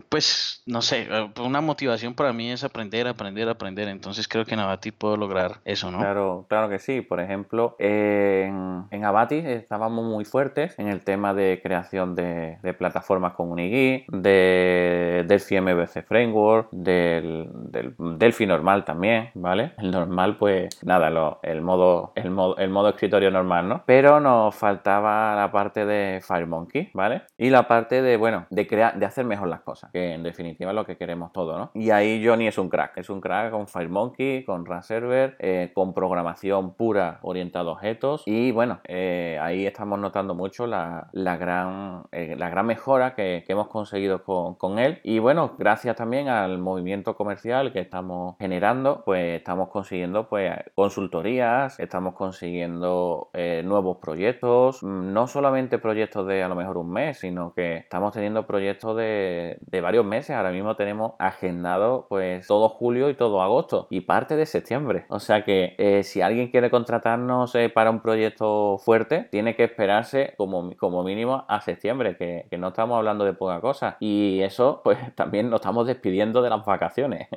pues 0.09 0.61
no 0.65 0.81
sé, 0.81 1.07
una 1.39 1.61
motivación 1.61 2.13
para 2.13 2.33
mí 2.33 2.51
es 2.51 2.63
aprender 2.63 2.92
aprender, 3.01 3.49
aprender. 3.49 3.87
Entonces 3.87 4.27
creo 4.27 4.45
que 4.45 4.53
en 4.53 4.59
Abati 4.59 4.91
puedo 4.91 5.17
lograr 5.17 5.59
eso, 5.65 5.91
¿no? 5.91 5.99
Claro, 5.99 6.45
claro 6.47 6.69
que 6.69 6.79
sí. 6.79 7.01
Por 7.01 7.19
ejemplo, 7.19 7.75
en, 7.79 8.85
en 8.91 9.05
Abati 9.05 9.37
estábamos 9.37 10.05
muy 10.05 10.25
fuertes 10.25 10.77
en 10.77 10.87
el 10.87 11.03
tema 11.03 11.33
de 11.33 11.59
creación 11.61 12.15
de, 12.15 12.57
plataformas 12.77 13.33
con 13.33 13.51
Unigui, 13.51 14.05
de 14.09 15.25
Delphi 15.27 15.59
MVC 15.59 16.03
Framework, 16.05 16.69
del, 16.71 17.49
del 17.53 17.95
Delphi 17.97 18.45
normal 18.45 18.83
también, 18.83 19.29
¿vale? 19.35 19.73
El 19.77 19.91
normal, 19.91 20.37
pues 20.37 20.83
nada, 20.83 21.09
lo, 21.09 21.39
el, 21.43 21.61
modo, 21.61 22.13
el, 22.15 22.31
modo, 22.31 22.57
el 22.57 22.69
modo 22.69 22.89
escritorio 22.89 23.31
normal, 23.31 23.69
¿no? 23.69 23.83
Pero 23.85 24.19
nos 24.19 24.55
faltaba 24.55 25.35
la 25.35 25.51
parte 25.51 25.85
de 25.85 26.21
FireMonkey, 26.21 26.91
¿vale? 26.93 27.23
Y 27.37 27.49
la 27.49 27.67
parte 27.67 28.01
de, 28.01 28.17
bueno, 28.17 28.45
de 28.49 28.67
crear, 28.67 28.97
de 28.97 29.05
hacer 29.05 29.25
mejor 29.25 29.47
las 29.47 29.61
cosas, 29.61 29.91
que 29.91 30.13
en 30.13 30.23
definitiva 30.23 30.71
es 30.71 30.75
lo 30.75 30.85
que 30.85 30.97
queremos 30.97 31.31
todo, 31.31 31.57
¿no? 31.57 31.71
Y 31.73 31.91
ahí 31.91 32.25
Johnny 32.25 32.47
es 32.47 32.57
un 32.57 32.69
crack 32.69 32.82
es 32.95 33.09
un 33.09 33.21
crack 33.21 33.51
con 33.51 33.67
FireMonkey, 33.67 34.43
con 34.45 34.65
RunServer, 34.65 35.35
eh, 35.39 35.71
con 35.73 35.93
programación 35.93 36.75
pura 36.75 37.19
orientada 37.21 37.69
a 37.69 37.73
objetos. 37.73 38.23
Y 38.25 38.51
bueno, 38.51 38.79
eh, 38.85 39.39
ahí 39.41 39.65
estamos 39.65 39.99
notando 39.99 40.35
mucho 40.35 40.67
la, 40.67 41.09
gran, 41.13 42.03
eh, 42.11 42.35
la 42.37 42.49
gran 42.49 42.65
mejora 42.65 43.15
que, 43.15 43.43
hemos 43.47 43.67
conseguido 43.67 44.23
con, 44.23 44.79
él. 44.79 44.99
Y 45.03 45.19
bueno, 45.19 45.55
gracias 45.59 45.95
también 45.95 46.27
al 46.27 46.57
movimiento 46.57 47.15
comercial 47.15 47.71
que 47.71 47.81
estamos 47.81 48.35
generando, 48.39 49.03
pues 49.05 49.37
estamos 49.37 49.69
consiguiendo 49.69 50.27
pues 50.27 50.51
consultorías, 50.73 51.79
estamos 51.79 52.15
consiguiendo 52.15 53.29
nuevos 53.63 53.97
proyectos, 53.97 54.81
mm, 54.81 55.13
no 55.13 55.27
solamente 55.27 55.77
proyectos 55.77 56.25
de 56.25 56.41
a 56.41 56.47
lo 56.47 56.55
mejor 56.55 56.77
un 56.77 56.91
mes, 56.91 57.19
sino 57.19 57.53
que 57.53 57.77
estamos 57.77 58.13
teniendo 58.13 58.47
proyectos 58.47 58.97
de, 58.97 59.57
de 59.61 59.81
varios 59.81 60.05
meses. 60.05 60.35
Ahora 60.35 60.51
mismo 60.51 60.75
tenemos 60.75 61.13
agendado 61.19 62.07
pues 62.09 62.47
todos 62.47 62.72
julio 62.73 63.09
y 63.09 63.15
todo 63.15 63.41
agosto 63.41 63.87
y 63.89 64.01
parte 64.01 64.35
de 64.35 64.45
septiembre. 64.45 65.05
O 65.09 65.19
sea 65.19 65.43
que 65.43 65.75
eh, 65.77 66.03
si 66.03 66.21
alguien 66.21 66.49
quiere 66.49 66.69
contratarnos 66.69 67.55
eh, 67.55 67.69
para 67.69 67.89
un 67.91 68.01
proyecto 68.01 68.77
fuerte, 68.79 69.27
tiene 69.31 69.55
que 69.55 69.63
esperarse 69.63 70.33
como, 70.37 70.75
como 70.77 71.03
mínimo 71.03 71.45
a 71.47 71.61
septiembre, 71.61 72.17
que, 72.17 72.47
no 72.57 72.69
estamos 72.69 72.97
hablando 72.97 73.25
de 73.25 73.33
poca 73.33 73.59
cosa. 73.61 73.97
Y 73.99 74.41
eso, 74.41 74.81
pues 74.83 74.97
también 75.15 75.49
nos 75.49 75.61
estamos 75.61 75.87
despidiendo 75.87 76.41
de 76.41 76.49
las 76.49 76.65
vacaciones. 76.65 77.27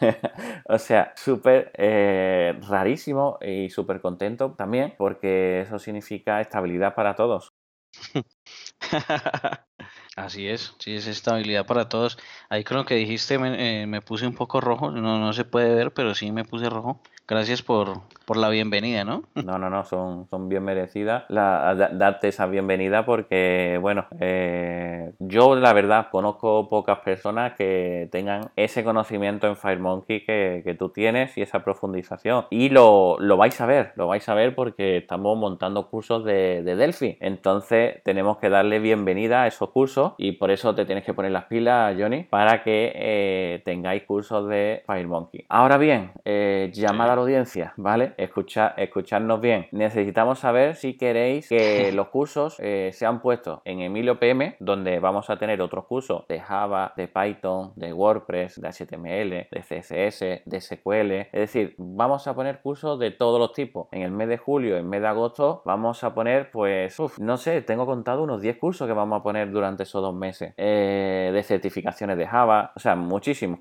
o 0.68 0.78
sea, 0.78 1.12
súper 1.16 1.72
eh, 1.76 2.58
rarísimo 2.68 3.38
y 3.40 3.70
súper 3.70 4.00
contento 4.00 4.54
también, 4.56 4.94
porque 4.98 5.62
eso 5.62 5.78
significa 5.78 6.40
estabilidad 6.40 6.94
para 6.94 7.14
todos. 7.14 7.52
Así 10.16 10.46
es, 10.48 10.74
sí, 10.78 10.94
es 10.94 11.06
estabilidad 11.06 11.66
para 11.66 11.88
todos. 11.88 12.18
Ahí 12.50 12.64
con 12.64 12.76
lo 12.76 12.84
que 12.84 12.94
dijiste 12.96 13.38
me, 13.38 13.82
eh, 13.82 13.86
me 13.86 14.02
puse 14.02 14.26
un 14.26 14.34
poco 14.34 14.60
rojo, 14.60 14.90
no, 14.90 15.18
no 15.18 15.32
se 15.32 15.44
puede 15.46 15.74
ver, 15.74 15.92
pero 15.94 16.14
sí 16.14 16.30
me 16.32 16.44
puse 16.44 16.68
rojo. 16.68 17.00
Gracias 17.32 17.62
por, 17.62 18.02
por 18.26 18.36
la 18.36 18.50
bienvenida, 18.50 19.04
¿no? 19.04 19.22
No, 19.42 19.58
no, 19.58 19.70
no, 19.70 19.84
son, 19.84 20.26
son 20.28 20.50
bien 20.50 20.62
merecidas 20.62 21.24
la, 21.28 21.74
darte 21.92 22.28
esa 22.28 22.46
bienvenida 22.46 23.06
porque, 23.06 23.78
bueno, 23.80 24.04
eh, 24.20 25.12
yo 25.18 25.56
la 25.56 25.72
verdad 25.72 26.08
conozco 26.10 26.68
pocas 26.68 26.98
personas 26.98 27.54
que 27.54 28.08
tengan 28.12 28.50
ese 28.56 28.84
conocimiento 28.84 29.46
en 29.46 29.56
FireMonkey 29.56 30.26
que, 30.26 30.60
que 30.62 30.74
tú 30.74 30.90
tienes 30.90 31.36
y 31.38 31.42
esa 31.42 31.64
profundización. 31.64 32.44
Y 32.50 32.68
lo, 32.68 33.16
lo, 33.18 33.38
vais 33.38 33.58
a 33.62 33.66
ver, 33.66 33.92
lo 33.96 34.08
vais 34.08 34.28
a 34.28 34.34
ver 34.34 34.54
porque 34.54 34.98
estamos 34.98 35.36
montando 35.38 35.88
cursos 35.88 36.24
de, 36.24 36.62
de 36.62 36.76
Delphi. 36.76 37.16
Entonces 37.20 38.02
tenemos 38.04 38.36
que 38.36 38.50
darle 38.50 38.78
bienvenida 38.78 39.44
a 39.44 39.46
esos 39.46 39.70
cursos 39.70 40.12
y 40.18 40.32
por 40.32 40.50
eso 40.50 40.74
te 40.74 40.84
tienes 40.84 41.04
que 41.04 41.14
poner 41.14 41.32
las 41.32 41.44
pilas, 41.44 41.96
Johnny, 41.98 42.24
para 42.24 42.62
que 42.62 42.92
eh, 42.94 43.62
tengáis 43.64 44.02
cursos 44.02 44.46
de 44.48 44.82
FireMonkey. 44.86 45.46
Ahora 45.48 45.78
bien, 45.78 46.12
eh, 46.26 46.70
llamada 46.74 47.14
a 47.14 47.21
audiencia, 47.22 47.72
¿vale? 47.76 48.14
Escuchad, 48.16 48.72
escuchadnos 48.76 49.40
bien. 49.40 49.66
Necesitamos 49.72 50.38
saber 50.38 50.76
si 50.76 50.96
queréis 50.96 51.48
que 51.48 51.90
los 51.92 52.08
cursos 52.08 52.56
eh, 52.58 52.90
sean 52.92 53.20
puestos 53.20 53.60
en 53.64 53.80
Emilio 53.80 54.18
PM, 54.18 54.56
donde 54.60 54.98
vamos 55.00 55.30
a 55.30 55.38
tener 55.38 55.60
otros 55.60 55.86
cursos 55.86 56.26
de 56.28 56.40
Java, 56.40 56.92
de 56.96 57.08
Python, 57.08 57.72
de 57.76 57.92
WordPress, 57.92 58.60
de 58.60 58.68
HTML, 58.68 59.48
de 59.50 59.60
CSS, 59.60 60.42
de 60.44 60.60
SQL. 60.60 61.12
Es 61.12 61.32
decir, 61.32 61.74
vamos 61.78 62.26
a 62.26 62.34
poner 62.34 62.60
cursos 62.60 62.98
de 62.98 63.10
todos 63.10 63.38
los 63.38 63.52
tipos. 63.52 63.88
En 63.92 64.02
el 64.02 64.10
mes 64.10 64.28
de 64.28 64.38
julio, 64.38 64.76
en 64.76 64.84
el 64.84 64.88
mes 64.88 65.00
de 65.00 65.08
agosto, 65.08 65.62
vamos 65.64 66.04
a 66.04 66.14
poner, 66.14 66.50
pues, 66.50 66.96
no 67.18 67.36
sé, 67.36 67.62
tengo 67.62 67.86
contado 67.86 68.22
unos 68.22 68.42
10 68.42 68.58
cursos 68.58 68.86
que 68.86 68.92
vamos 68.92 69.20
a 69.20 69.22
poner 69.22 69.50
durante 69.50 69.84
esos 69.84 70.02
dos 70.02 70.14
meses 70.14 70.54
eh, 70.56 71.30
de 71.32 71.42
certificaciones 71.42 72.18
de 72.18 72.26
Java, 72.26 72.72
o 72.74 72.80
sea, 72.80 72.96
muchísimo. 72.96 73.60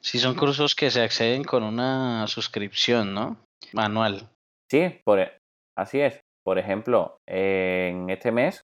Sí, 0.00 0.18
son 0.18 0.34
cursos 0.34 0.74
que 0.74 0.90
se 0.90 1.02
acceden 1.02 1.44
con 1.44 1.62
una 1.62 2.26
suscripción, 2.26 3.14
¿no? 3.14 3.36
Manual. 3.72 4.28
Sí, 4.70 5.00
por, 5.04 5.20
e, 5.20 5.38
así 5.76 6.00
es. 6.00 6.20
Por 6.44 6.58
ejemplo, 6.58 7.18
en 7.26 8.08
este 8.10 8.30
mes, 8.30 8.62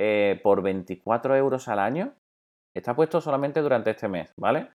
eh, 0.00 0.40
por 0.42 0.62
24 0.62 1.36
euros 1.36 1.68
al 1.68 1.78
año, 1.78 2.14
está 2.74 2.94
puesto 2.94 3.20
solamente 3.20 3.60
durante 3.60 3.90
este 3.90 4.08
mes, 4.08 4.32
¿vale? 4.38 4.70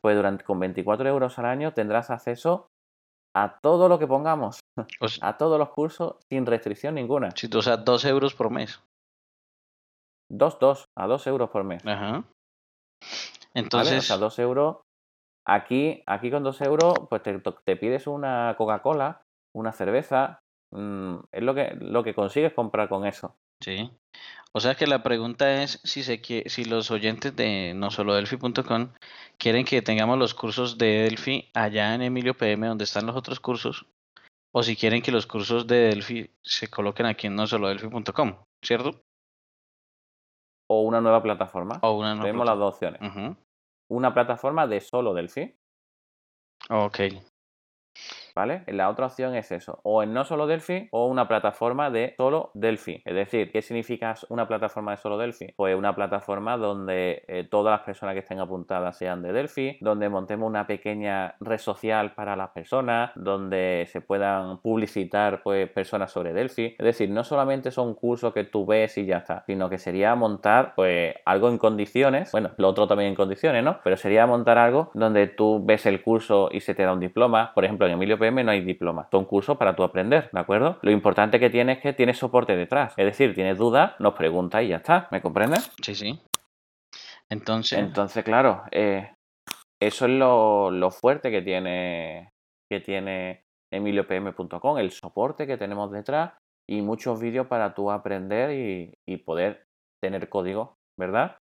Pues 0.00 0.16
durante, 0.16 0.44
con 0.44 0.58
24 0.58 1.08
euros 1.08 1.38
al 1.38 1.46
año 1.46 1.72
tendrás 1.72 2.10
acceso 2.10 2.68
a 3.36 3.58
todo 3.60 3.88
lo 3.88 3.98
que 3.98 4.06
pongamos, 4.06 4.60
a 5.20 5.36
todos 5.36 5.58
los 5.58 5.70
cursos 5.70 6.16
sin 6.28 6.46
restricción 6.46 6.94
ninguna. 6.94 7.30
Sí, 7.36 7.48
o 7.54 7.62
sea, 7.62 7.76
2 7.76 8.04
euros 8.06 8.34
por 8.34 8.50
mes. 8.50 8.82
2, 10.30 10.58
2, 10.58 10.84
a 10.96 11.06
2 11.06 11.26
euros 11.26 11.50
por 11.50 11.64
mes. 11.64 11.86
Ajá. 11.86 12.24
Entonces. 13.54 13.98
O 13.98 14.02
sea, 14.02 14.16
2 14.16 14.38
euros. 14.40 14.76
Aquí, 15.46 16.02
aquí 16.06 16.30
con 16.30 16.42
2 16.42 16.60
euros, 16.62 16.94
pues 17.10 17.22
te, 17.22 17.38
te 17.38 17.76
pides 17.76 18.06
una 18.06 18.54
Coca-Cola, 18.56 19.22
una 19.54 19.72
cerveza. 19.72 20.40
Mmm, 20.72 21.16
es 21.32 21.42
lo 21.42 21.54
que, 21.54 21.76
lo 21.80 22.02
que 22.02 22.14
consigues 22.14 22.52
comprar 22.52 22.88
con 22.88 23.06
eso. 23.06 23.36
Sí. 23.62 23.90
O 24.52 24.60
sea 24.60 24.74
que 24.76 24.86
la 24.86 25.02
pregunta 25.02 25.62
es 25.62 25.80
si, 25.82 26.02
se, 26.02 26.22
si 26.46 26.64
los 26.64 26.90
oyentes 26.90 27.34
de 27.34 27.72
no 27.74 27.90
solo 27.90 28.14
Delphi.com 28.14 28.92
quieren 29.36 29.64
que 29.64 29.82
tengamos 29.82 30.18
los 30.18 30.34
cursos 30.34 30.78
de 30.78 31.02
Delphi 31.02 31.50
allá 31.54 31.94
en 31.94 32.02
Emilio 32.02 32.34
PM, 32.34 32.68
donde 32.68 32.84
están 32.84 33.06
los 33.06 33.16
otros 33.16 33.40
cursos, 33.40 33.86
o 34.54 34.62
si 34.62 34.76
quieren 34.76 35.02
que 35.02 35.10
los 35.10 35.26
cursos 35.26 35.66
de 35.66 35.88
Delphi 35.88 36.30
se 36.42 36.68
coloquen 36.68 37.06
aquí 37.06 37.26
en 37.26 37.34
no 37.34 37.48
solo 37.48 37.68
Delphi.com, 37.68 38.36
¿cierto? 38.64 39.00
O 40.70 40.82
una 40.82 41.00
nueva 41.00 41.22
plataforma. 41.22 41.80
O 41.82 41.98
una 41.98 42.14
nueva 42.14 42.24
Tenemos 42.24 42.46
las 42.46 42.58
dos 42.58 42.74
opciones. 42.74 43.00
Una 43.94 44.12
plataforma 44.12 44.66
de 44.66 44.80
solo 44.80 45.14
Delphi. 45.14 45.56
Ok. 46.68 46.98
¿Vale? 48.34 48.62
La 48.66 48.88
otra 48.88 49.06
opción 49.06 49.34
es 49.34 49.52
eso, 49.52 49.80
o 49.82 50.02
en 50.02 50.12
no 50.12 50.24
solo 50.24 50.46
Delphi 50.46 50.88
o 50.90 51.06
una 51.06 51.28
plataforma 51.28 51.90
de 51.90 52.14
solo 52.16 52.50
Delphi. 52.54 53.02
Es 53.04 53.14
decir, 53.14 53.50
¿qué 53.52 53.62
significa 53.62 54.14
una 54.28 54.48
plataforma 54.48 54.92
de 54.92 54.96
solo 54.98 55.18
Delphi? 55.18 55.52
Pues 55.56 55.76
una 55.76 55.94
plataforma 55.94 56.56
donde 56.56 57.24
eh, 57.28 57.46
todas 57.50 57.72
las 57.72 57.80
personas 57.82 58.14
que 58.14 58.20
estén 58.20 58.40
apuntadas 58.40 58.96
sean 58.96 59.22
de 59.22 59.32
Delphi, 59.32 59.78
donde 59.80 60.08
montemos 60.08 60.48
una 60.48 60.66
pequeña 60.66 61.36
red 61.40 61.58
social 61.58 62.12
para 62.14 62.36
las 62.36 62.50
personas, 62.50 63.12
donde 63.14 63.86
se 63.90 64.00
puedan 64.00 64.58
publicitar 64.58 65.42
pues 65.42 65.70
personas 65.70 66.10
sobre 66.10 66.32
Delphi. 66.32 66.76
Es 66.78 66.84
decir, 66.84 67.10
no 67.10 67.24
solamente 67.24 67.70
son 67.70 67.94
cursos 67.94 68.32
que 68.32 68.44
tú 68.44 68.66
ves 68.66 68.98
y 68.98 69.06
ya 69.06 69.18
está, 69.18 69.44
sino 69.46 69.68
que 69.68 69.78
sería 69.78 70.14
montar 70.14 70.74
pues 70.74 71.14
algo 71.24 71.48
en 71.48 71.58
condiciones, 71.58 72.32
bueno, 72.32 72.50
lo 72.56 72.68
otro 72.68 72.86
también 72.86 73.10
en 73.10 73.14
condiciones, 73.14 73.62
¿no? 73.64 73.78
Pero 73.84 73.96
sería 73.96 74.26
montar 74.26 74.58
algo 74.58 74.90
donde 74.94 75.26
tú 75.26 75.62
ves 75.64 75.86
el 75.86 76.02
curso 76.02 76.48
y 76.50 76.60
se 76.60 76.74
te 76.74 76.82
da 76.82 76.92
un 76.92 77.00
diploma, 77.00 77.52
por 77.54 77.64
ejemplo, 77.64 77.86
en 77.86 77.92
Emilio 77.92 78.18
no 78.30 78.50
hay 78.50 78.60
diploma. 78.60 79.08
Son 79.10 79.24
cursos 79.24 79.56
para 79.56 79.74
tú 79.76 79.82
aprender, 79.82 80.30
¿de 80.32 80.40
acuerdo? 80.40 80.78
Lo 80.82 80.90
importante 80.90 81.38
que 81.40 81.50
tiene 81.50 81.72
es 81.72 81.78
que 81.80 81.92
tienes 81.92 82.18
soporte 82.18 82.56
detrás. 82.56 82.94
Es 82.96 83.04
decir, 83.04 83.34
tienes 83.34 83.58
dudas, 83.58 83.94
nos 83.98 84.14
preguntas 84.14 84.62
y 84.62 84.68
ya 84.68 84.76
está. 84.76 85.08
¿Me 85.10 85.20
comprendes? 85.20 85.70
Sí, 85.82 85.94
sí. 85.94 86.20
Entonces. 87.30 87.78
Entonces, 87.78 88.24
claro, 88.24 88.62
eh, 88.70 89.14
eso 89.80 90.06
es 90.06 90.12
lo, 90.12 90.90
fuerte 90.90 91.30
que 91.30 91.42
tiene, 91.42 92.30
que 92.70 92.80
tiene 92.80 93.42
emiliopm.com, 93.72 94.78
el 94.78 94.90
soporte 94.90 95.46
que 95.46 95.56
tenemos 95.56 95.90
detrás 95.90 96.32
y 96.68 96.82
muchos 96.82 97.20
vídeos 97.20 97.46
para 97.46 97.74
tú 97.74 97.90
aprender 97.90 98.50
y, 98.52 98.94
y 99.06 99.18
poder 99.18 99.64
tener 100.02 100.28
código, 100.28 100.76
¿verdad? 100.98 101.38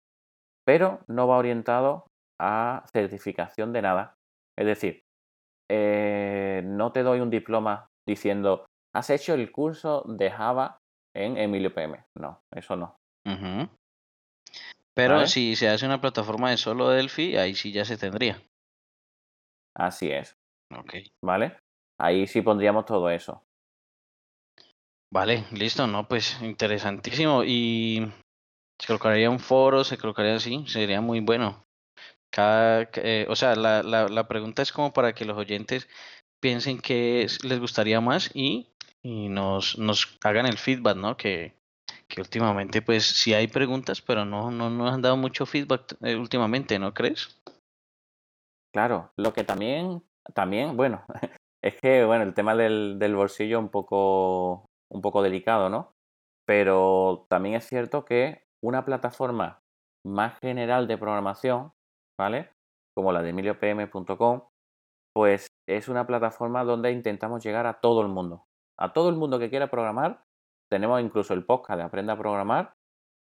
Pero 0.65 0.99
no 1.07 1.27
va 1.27 1.37
orientado 1.37 2.05
a 2.39 2.83
certificación 2.91 3.73
de 3.73 3.81
nada. 3.81 4.15
Es 4.57 4.65
decir, 4.65 5.01
eh, 5.69 6.61
no 6.65 6.91
te 6.91 7.03
doy 7.03 7.19
un 7.19 7.29
diploma 7.29 7.89
diciendo, 8.07 8.65
has 8.93 9.09
hecho 9.09 9.33
el 9.33 9.51
curso 9.51 10.03
de 10.07 10.31
Java 10.31 10.79
en 11.15 11.37
Emilio 11.37 11.73
PM. 11.73 12.03
No, 12.15 12.41
eso 12.51 12.75
no. 12.75 12.95
Pero 14.95 15.27
si 15.27 15.55
se 15.55 15.69
hace 15.69 15.85
una 15.85 16.01
plataforma 16.01 16.49
de 16.49 16.57
solo 16.57 16.89
Delphi, 16.89 17.37
ahí 17.37 17.55
sí 17.55 17.71
ya 17.71 17.85
se 17.85 17.97
tendría. 17.97 18.41
Así 19.75 20.11
es. 20.11 20.35
Ok. 20.71 20.95
¿Vale? 21.23 21.57
Ahí 21.99 22.27
sí 22.27 22.41
pondríamos 22.41 22.85
todo 22.85 23.09
eso. 23.09 23.43
Vale, 25.11 25.45
listo, 25.51 25.87
no, 25.87 26.07
pues 26.07 26.39
interesantísimo. 26.41 27.43
Y 27.43 28.11
se 28.79 28.87
colocaría 28.87 29.29
un 29.29 29.39
foro, 29.39 29.83
se 29.83 29.97
colocaría 29.97 30.35
así, 30.35 30.65
sería 30.67 31.01
muy 31.01 31.19
bueno. 31.19 31.65
Cada, 32.31 32.89
eh, 32.95 33.25
o 33.29 33.35
sea, 33.35 33.55
la, 33.55 33.81
la, 33.81 34.07
la, 34.07 34.27
pregunta 34.27 34.61
es 34.61 34.71
como 34.71 34.93
para 34.93 35.13
que 35.13 35.25
los 35.25 35.37
oyentes 35.37 35.87
piensen 36.39 36.79
que 36.79 37.27
les 37.43 37.59
gustaría 37.59 38.01
más 38.01 38.29
y, 38.35 38.69
y 39.01 39.29
nos, 39.29 39.77
nos 39.77 40.17
hagan 40.23 40.45
el 40.45 40.57
feedback, 40.57 40.95
¿no? 40.95 41.17
Que, 41.17 41.53
que 42.07 42.21
últimamente, 42.21 42.81
pues 42.81 43.05
sí 43.05 43.33
hay 43.33 43.47
preguntas, 43.47 44.01
pero 44.01 44.25
no, 44.25 44.51
no 44.51 44.69
nos 44.69 44.93
han 44.93 45.01
dado 45.01 45.17
mucho 45.17 45.45
feedback 45.45 45.95
eh, 46.01 46.15
últimamente, 46.15 46.79
¿no 46.79 46.93
crees? 46.93 47.39
Claro, 48.73 49.11
lo 49.17 49.33
que 49.33 49.43
también, 49.43 50.03
también, 50.33 50.77
bueno, 50.77 51.03
es 51.63 51.75
que, 51.81 52.05
bueno, 52.05 52.23
el 52.23 52.33
tema 52.33 52.55
del, 52.55 52.97
del 52.99 53.15
bolsillo 53.15 53.59
un 53.59 53.69
poco, 53.69 54.65
un 54.91 55.01
poco 55.01 55.21
delicado, 55.21 55.69
¿no? 55.69 55.93
Pero 56.45 57.25
también 57.29 57.55
es 57.55 57.67
cierto 57.67 58.05
que 58.05 58.43
una 58.61 58.85
plataforma 58.85 59.61
más 60.05 60.39
general 60.39 60.87
de 60.87 60.97
programación 60.97 61.71
¿vale? 62.19 62.49
Como 62.93 63.13
la 63.13 63.21
de 63.21 63.29
emiliopm.com, 63.29 64.41
pues 65.15 65.47
es 65.67 65.87
una 65.87 66.05
plataforma 66.05 66.65
donde 66.65 66.91
intentamos 66.91 67.43
llegar 67.43 67.65
a 67.65 67.79
todo 67.79 68.01
el 68.01 68.09
mundo. 68.09 68.45
A 68.77 68.91
todo 68.93 69.09
el 69.09 69.15
mundo 69.15 69.39
que 69.39 69.49
quiera 69.49 69.71
programar. 69.71 70.25
Tenemos 70.69 71.01
incluso 71.01 71.33
el 71.33 71.45
podcast 71.45 71.79
de 71.79 71.85
Aprenda 71.85 72.13
a 72.13 72.17
Programar, 72.17 72.73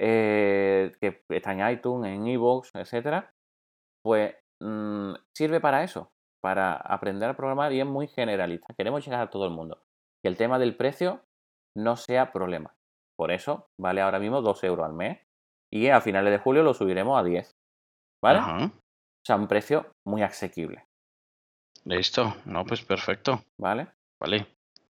eh, 0.01 0.97
que 1.01 1.23
está 1.29 1.53
en 1.53 1.69
iTunes, 1.69 2.13
en 2.13 2.27
iVoox, 2.29 2.71
etcétera. 2.75 3.35
Pues 4.03 4.35
mm, 4.63 5.15
sirve 5.37 5.61
para 5.61 5.83
eso, 5.83 6.13
para 6.41 6.75
aprender 6.75 7.29
a 7.29 7.37
programar 7.37 7.73
y 7.73 7.81
es 7.81 7.87
muy 7.87 8.07
generalista. 8.07 8.73
Queremos 8.79 9.05
llegar 9.05 9.21
a 9.21 9.31
todo 9.31 9.45
el 9.45 9.53
mundo. 9.53 9.83
Que 10.23 10.29
el 10.29 10.37
tema 10.37 10.59
del 10.59 10.77
precio 10.77 11.21
no 11.77 11.97
sea 11.97 12.33
problema. 12.33 12.75
Por 13.19 13.33
eso 13.33 13.69
vale 13.79 14.01
ahora 14.01 14.19
mismo 14.19 14.41
2 14.41 14.65
euros 14.65 14.87
al 14.87 14.95
mes 14.95 15.19
y 15.73 15.89
a 15.89 16.01
finales 16.01 16.33
de 16.33 16.39
julio 16.39 16.63
lo 16.63 16.73
subiremos 16.73 17.19
a 17.19 17.25
10. 17.25 17.56
¿Vale? 18.23 18.41
O 18.41 18.71
sea, 19.27 19.37
un 19.37 19.49
precio 19.49 19.87
muy 20.07 20.23
asequible. 20.23 20.87
Listo, 21.85 22.35
no, 22.47 22.65
pues 22.65 22.83
perfecto. 22.83 23.43
¿Vale? 23.59 23.89
Vale. 24.21 24.47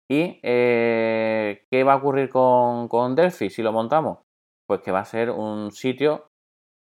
¿Y 0.09 0.39
eh, 0.41 1.65
qué 1.69 1.83
va 1.83 1.93
a 1.93 1.97
ocurrir 1.97 2.29
con, 2.29 2.87
con 2.87 3.15
Delphi 3.15 3.49
si 3.49 3.61
lo 3.61 3.71
montamos? 3.71 4.19
Pues 4.67 4.81
que 4.81 4.91
va 4.91 4.99
a 4.99 5.05
ser 5.05 5.29
un 5.29 5.71
sitio 5.71 6.27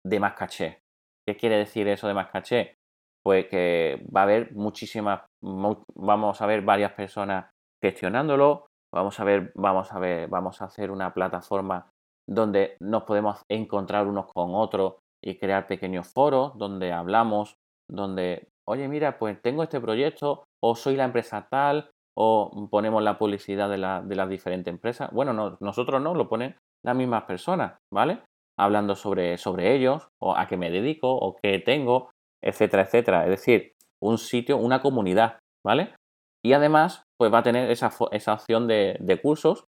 de 0.05 0.19
más 0.19 0.33
caché. 0.33 0.81
¿Qué 1.27 1.35
quiere 1.35 1.57
decir 1.57 1.87
eso 1.87 2.07
de 2.07 2.13
más 2.13 2.29
caché? 2.29 2.75
Pues 3.23 3.47
que 3.47 4.05
va 4.15 4.21
a 4.21 4.23
haber 4.23 4.53
muchísimas, 4.53 5.23
vamos 5.41 6.41
a 6.41 6.45
ver 6.45 6.61
varias 6.61 6.93
personas 6.93 7.49
gestionándolo, 7.83 8.67
vamos 8.93 9.19
a 9.19 9.23
ver, 9.23 9.51
vamos 9.55 9.91
a 9.91 9.99
ver, 9.99 10.27
vamos 10.29 10.61
a 10.61 10.65
hacer 10.65 10.91
una 10.91 11.11
plataforma 11.13 11.89
donde 12.27 12.77
nos 12.79 13.03
podemos 13.03 13.41
encontrar 13.49 14.05
unos 14.05 14.31
con 14.31 14.53
otros 14.53 14.97
y 15.25 15.37
crear 15.37 15.67
pequeños 15.67 16.11
foros 16.13 16.57
donde 16.57 16.91
hablamos, 16.91 17.55
donde, 17.89 18.47
oye, 18.67 18.87
mira, 18.87 19.17
pues 19.17 19.41
tengo 19.41 19.63
este 19.63 19.81
proyecto 19.81 20.43
o 20.63 20.75
soy 20.75 20.95
la 20.95 21.05
empresa 21.05 21.47
tal 21.49 21.89
o 22.17 22.67
ponemos 22.69 23.03
la 23.03 23.17
publicidad 23.17 23.69
de, 23.69 23.77
la, 23.77 24.01
de 24.01 24.15
las 24.15 24.29
diferentes 24.29 24.71
empresas. 24.71 25.11
Bueno, 25.11 25.33
no, 25.33 25.57
nosotros 25.59 26.01
no, 26.01 26.13
lo 26.13 26.29
ponen 26.29 26.55
las 26.85 26.95
mismas 26.95 27.23
personas, 27.23 27.77
¿vale? 27.93 28.21
Hablando 28.57 28.95
sobre, 28.95 29.37
sobre 29.37 29.75
ellos, 29.75 30.07
o 30.21 30.35
a 30.35 30.47
qué 30.47 30.55
me 30.55 30.71
dedico, 30.71 31.11
o 31.11 31.35
qué 31.35 31.59
tengo, 31.59 32.11
etcétera, 32.41 32.83
etcétera. 32.83 33.23
Es 33.23 33.31
decir, 33.31 33.73
un 34.01 34.17
sitio, 34.17 34.57
una 34.57 34.81
comunidad, 34.81 35.39
¿vale? 35.65 35.93
Y 36.45 36.53
además, 36.53 37.03
pues 37.19 37.33
va 37.33 37.39
a 37.39 37.43
tener 37.43 37.69
esa, 37.69 37.91
esa 38.11 38.33
opción 38.33 38.67
de, 38.67 38.97
de 39.01 39.21
cursos 39.21 39.65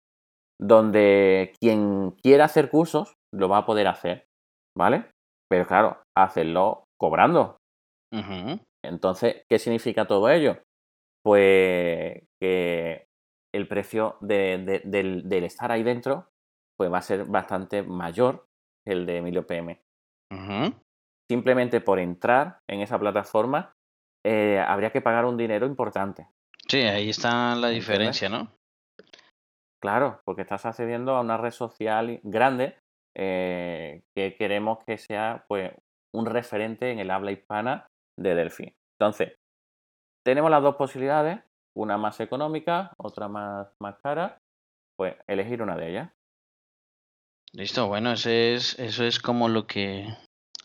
donde 0.62 1.54
quien 1.60 2.12
quiera 2.22 2.46
hacer 2.46 2.70
cursos 2.70 3.16
lo 3.34 3.50
va 3.50 3.60
a 3.60 3.66
poder 3.66 3.88
hacer, 3.88 4.26
¿vale? 4.78 5.10
Pero 5.56 5.68
claro, 5.68 6.04
hacerlo 6.18 6.84
cobrando. 7.00 7.60
Entonces, 8.84 9.44
¿qué 9.50 9.58
significa 9.58 10.06
todo 10.06 10.30
ello? 10.30 10.62
Pues 11.24 12.24
que 12.42 13.06
el 13.54 13.68
precio 13.70 14.18
de, 14.20 14.82
del, 14.84 15.30
del, 15.30 15.44
estar 15.46 15.72
ahí 15.72 15.82
dentro 15.82 16.28
pues 16.78 16.92
va 16.92 16.98
a 16.98 17.02
ser 17.02 17.24
bastante 17.24 17.84
mayor 17.84 18.48
que 18.86 18.92
el 18.92 19.06
de 19.06 19.18
Emilio 19.20 19.48
PM. 19.48 19.80
Simplemente 21.32 21.80
por 21.80 22.00
entrar 22.00 22.60
en 22.70 22.82
esa 22.82 23.00
plataforma 23.00 23.72
eh, 24.26 24.60
habría 24.60 24.92
que 24.92 25.00
pagar 25.00 25.24
un 25.24 25.38
dinero 25.38 25.66
importante. 25.66 26.28
Sí, 26.68 26.82
ahí 26.82 27.10
está 27.10 27.56
la 27.56 27.70
diferencia, 27.70 28.28
¿no? 28.28 28.52
Claro, 29.82 30.20
porque 30.26 30.42
estás 30.42 30.66
accediendo 30.66 31.16
a 31.16 31.22
una 31.22 31.38
red 31.38 31.52
social 31.52 32.20
grande 32.24 32.78
eh, 33.16 34.04
que 34.16 34.36
queremos 34.36 34.80
que 34.86 34.98
sea 34.98 35.46
pues 35.48 35.72
un 36.14 36.26
referente 36.26 36.92
en 36.92 37.00
el 37.00 37.12
habla 37.12 37.32
hispana 37.32 37.88
de 38.18 38.36
Delphi. 38.36 38.74
Entonces, 39.00 39.38
tenemos 40.26 40.50
las 40.50 40.64
dos 40.64 40.76
posibilidades, 40.76 41.40
una 41.76 41.98
más 41.98 42.20
económica, 42.20 42.94
otra 42.98 43.28
más, 43.28 43.68
más 43.80 43.98
cara, 44.02 44.40
pues 44.98 45.16
elegir 45.28 45.62
una 45.62 45.76
de 45.76 45.90
ellas. 45.90 46.12
Listo, 47.54 47.88
bueno, 47.88 48.14
eso 48.14 48.30
es, 48.30 48.78
eso 48.80 49.04
es 49.04 49.20
como 49.20 49.48
lo 49.48 49.68
que, 49.68 50.08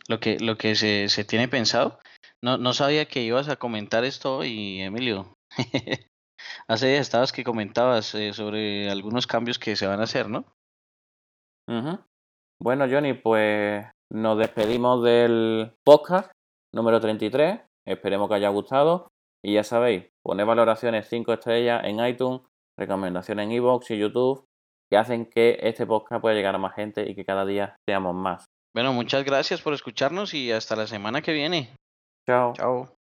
lo 0.09 0.19
que, 0.19 0.39
lo 0.41 0.57
que 0.57 0.75
se, 0.75 1.09
se 1.09 1.25
tiene 1.25 1.49
pensado. 1.49 2.01
No, 2.43 2.57
no 2.57 2.73
sabía 2.73 3.07
que 3.07 3.23
ibas 3.23 3.49
a 3.49 3.57
comentar 3.57 4.05
esto 4.05 4.39
hoy, 4.39 4.81
Emilio. 4.81 5.35
Hace 6.69 6.89
días 6.89 7.03
estabas 7.03 7.33
que 7.33 7.45
comentabas 7.45 8.15
eh, 8.15 8.33
sobre 8.33 8.91
algunos 8.91 9.27
cambios 9.27 9.59
que 9.59 9.77
se 9.77 9.87
van 9.87 10.01
a 10.01 10.05
hacer, 10.05 10.29
¿no? 10.29 10.45
Bueno, 12.63 12.87
Johnny, 12.91 13.15
pues 13.15 13.87
nos 14.13 14.39
despedimos 14.39 15.03
del 15.03 15.73
podcast 15.83 16.31
número 16.75 17.01
33. 17.01 17.61
Esperemos 17.87 18.29
que 18.29 18.35
haya 18.35 18.51
gustado. 18.51 19.09
Y 19.43 19.55
ya 19.55 19.65
sabéis, 19.65 20.11
poner 20.23 20.45
valoraciones 20.45 21.09
5 21.09 21.33
estrellas 21.33 21.83
en 21.85 22.05
iTunes, 22.05 22.43
recomendaciones 22.79 23.47
en 23.47 23.53
iVoox 23.53 23.91
y 23.93 23.99
YouTube, 23.99 24.45
que 24.91 24.99
hacen 24.99 25.25
que 25.25 25.59
este 25.63 25.87
podcast 25.87 26.21
pueda 26.21 26.35
llegar 26.35 26.55
a 26.55 26.59
más 26.59 26.75
gente 26.75 27.09
y 27.09 27.15
que 27.15 27.25
cada 27.25 27.47
día 27.47 27.77
seamos 27.89 28.15
más. 28.15 28.45
Bueno, 28.75 28.93
muchas 28.93 29.25
gracias 29.25 29.63
por 29.63 29.73
escucharnos 29.73 30.35
y 30.35 30.53
hasta 30.53 30.77
la 30.77 30.87
semana 30.87 31.23
que 31.23 31.33
viene. 31.33 31.75
Chao. 32.29 32.53
Chao. 32.53 33.00